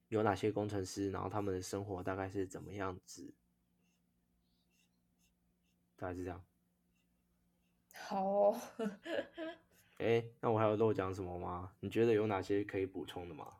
[0.08, 3.34] 有哪些工程师，然后他们的生活大概是怎么样子，
[5.96, 6.44] 大概是这样。
[7.94, 8.60] 好哦。
[9.98, 11.72] 哎，那我还有漏讲什么吗？
[11.80, 13.56] 你觉得有哪些可以补充的吗？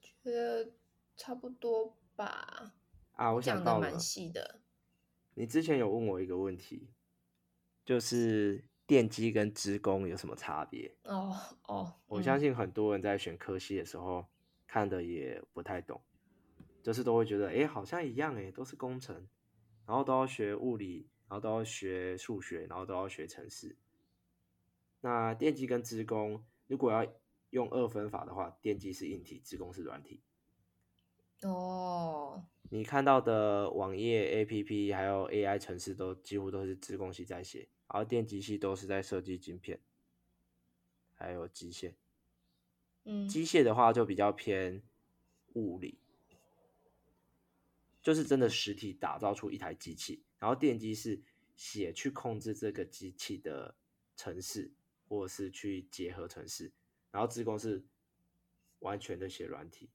[0.00, 0.72] 觉得
[1.16, 2.72] 差不多吧，
[3.16, 4.60] 啊，我想讲的蛮，细的。
[5.34, 6.90] 你之前有问我一个问题，
[7.84, 10.96] 就是电机跟职工有什么差别？
[11.04, 14.26] 哦哦，我相嗯信很多人在选科系的时候
[14.72, 16.00] 看的也不太懂，
[16.82, 19.28] 就是都会觉得，哎，好像一样，哎，都是工程，
[19.86, 23.76] 然后都要学物理，然后都要学数学，然后都要学程式。
[25.02, 27.06] 那电机跟资工，如果要
[27.50, 30.22] 用二分法的话，电机是硬体，资工是软体。
[31.42, 39.78] 哦，你看到的网页、APP 还有 AI 程式都几乎都是资工系在写，然后电机系都是在设计晶片，
[41.12, 41.92] 还有机械。
[43.04, 44.82] 嗯机械的话就比较偏
[45.54, 45.98] 物理，
[48.02, 51.22] 就是真的实体打造出一台机器，然后电机是
[51.56, 53.74] 写去控制这个机器的
[54.16, 54.72] 城市，
[55.08, 56.72] 或者是去结合城市，
[57.10, 57.84] 然后资工是
[58.80, 59.90] 完全的写软体，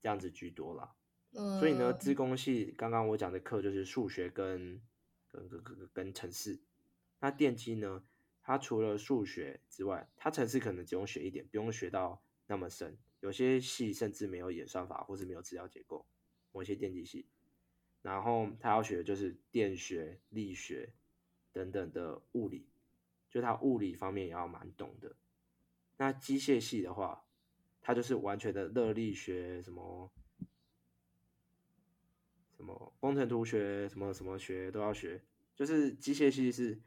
[0.00, 0.94] 这样子居多啦。
[1.32, 4.80] 嗯，所以呢，资工系刚刚我讲的课就是数学跟
[5.28, 6.60] 跟跟跟跟程式。
[7.20, 8.04] 那电机呢，
[8.42, 12.96] 它除了数学之外，它城市可能只用学一点，不用学到那么深。
[13.20, 16.06] 有些系甚至没有演算法，或是没有资料结构，
[16.52, 17.26] 某些电机系。
[18.02, 20.92] 然后他要学的就是电学、力学
[21.50, 22.68] 等等的物理，
[23.28, 25.16] 就他物理方面也要蛮懂的。
[25.96, 27.26] 那机械系的话，
[27.80, 30.12] 他就是完全的热力学，什么
[32.56, 35.24] 什么工程图学，什么什么学都要学。
[35.56, 36.78] 就是机械系是，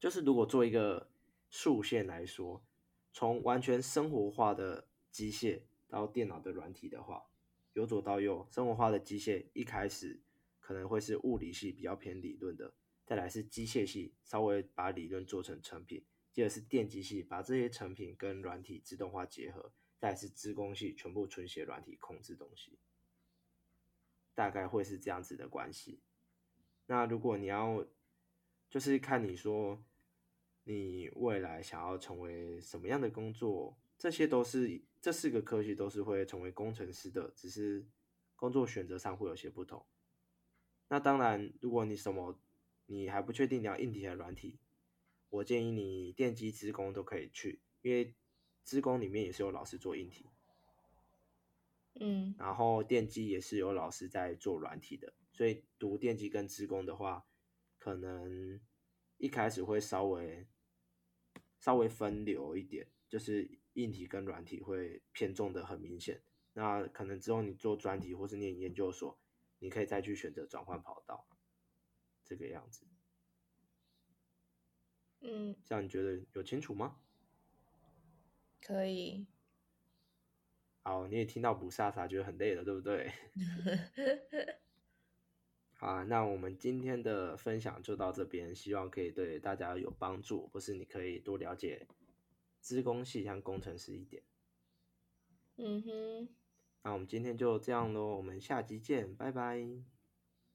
[0.00, 1.08] 就是如果做一个
[1.48, 2.65] 竖线来说，
[3.16, 7.30] 从完全生活化的机械到电脑的软体的话，
[7.72, 10.20] 由左到右，生活化的机械一开始
[10.60, 12.74] 可能会是物理系比较偏理论的，
[13.06, 22.78] 再来是机械系稍微把理论做成成品，接着是电机系把这些成品跟软体自动化结合，再来是资工系全部纯写软体控制东西，
[24.34, 26.02] 大概会是这样子的关系。
[26.84, 27.82] 那如果你要，
[28.68, 29.82] 就是看你说
[30.68, 37.86] 你未来想要成为什么样的工作，这些都是这四个科系都是会成为工程师的，只是
[38.34, 39.86] 工作选择上会有些不同。
[40.88, 42.36] 那当然，如果你什么
[42.86, 44.58] 你还不确定你要硬体还是软体，
[45.30, 48.16] 我建议你电机、资工都可以去，因为
[48.64, 50.26] 资工里面也是有老师做硬体，
[52.00, 57.24] 嗯然后电机也是有老师在做软体的，所以读电机跟资工的话，
[57.78, 58.60] 可能
[59.18, 60.44] 一开始会稍微
[61.66, 66.22] 稍微分流一点，就是硬体跟软体会偏重的很明显。
[66.52, 69.18] 那可能之后你做专题或是念研究所，
[69.58, 71.26] 你可以再去选择转换跑道，
[72.24, 72.86] 这个样子。
[75.22, 77.00] 嗯，这样你觉得有清楚吗？
[78.62, 79.26] 可以。
[80.84, 83.10] 好，你也听到不飒飒，觉得很累了，对不对？
[85.78, 91.86] 啊，那我们今天的分享就到这边，希望可以对大家有帮助，或是你可以多了解
[92.60, 94.22] 资工系像工程师一点。
[95.56, 96.28] 嗯哼，
[96.82, 99.66] 那我们今天就这样喽，我们下集见，拜拜，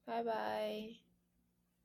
[0.04, 1.11] 拜拜。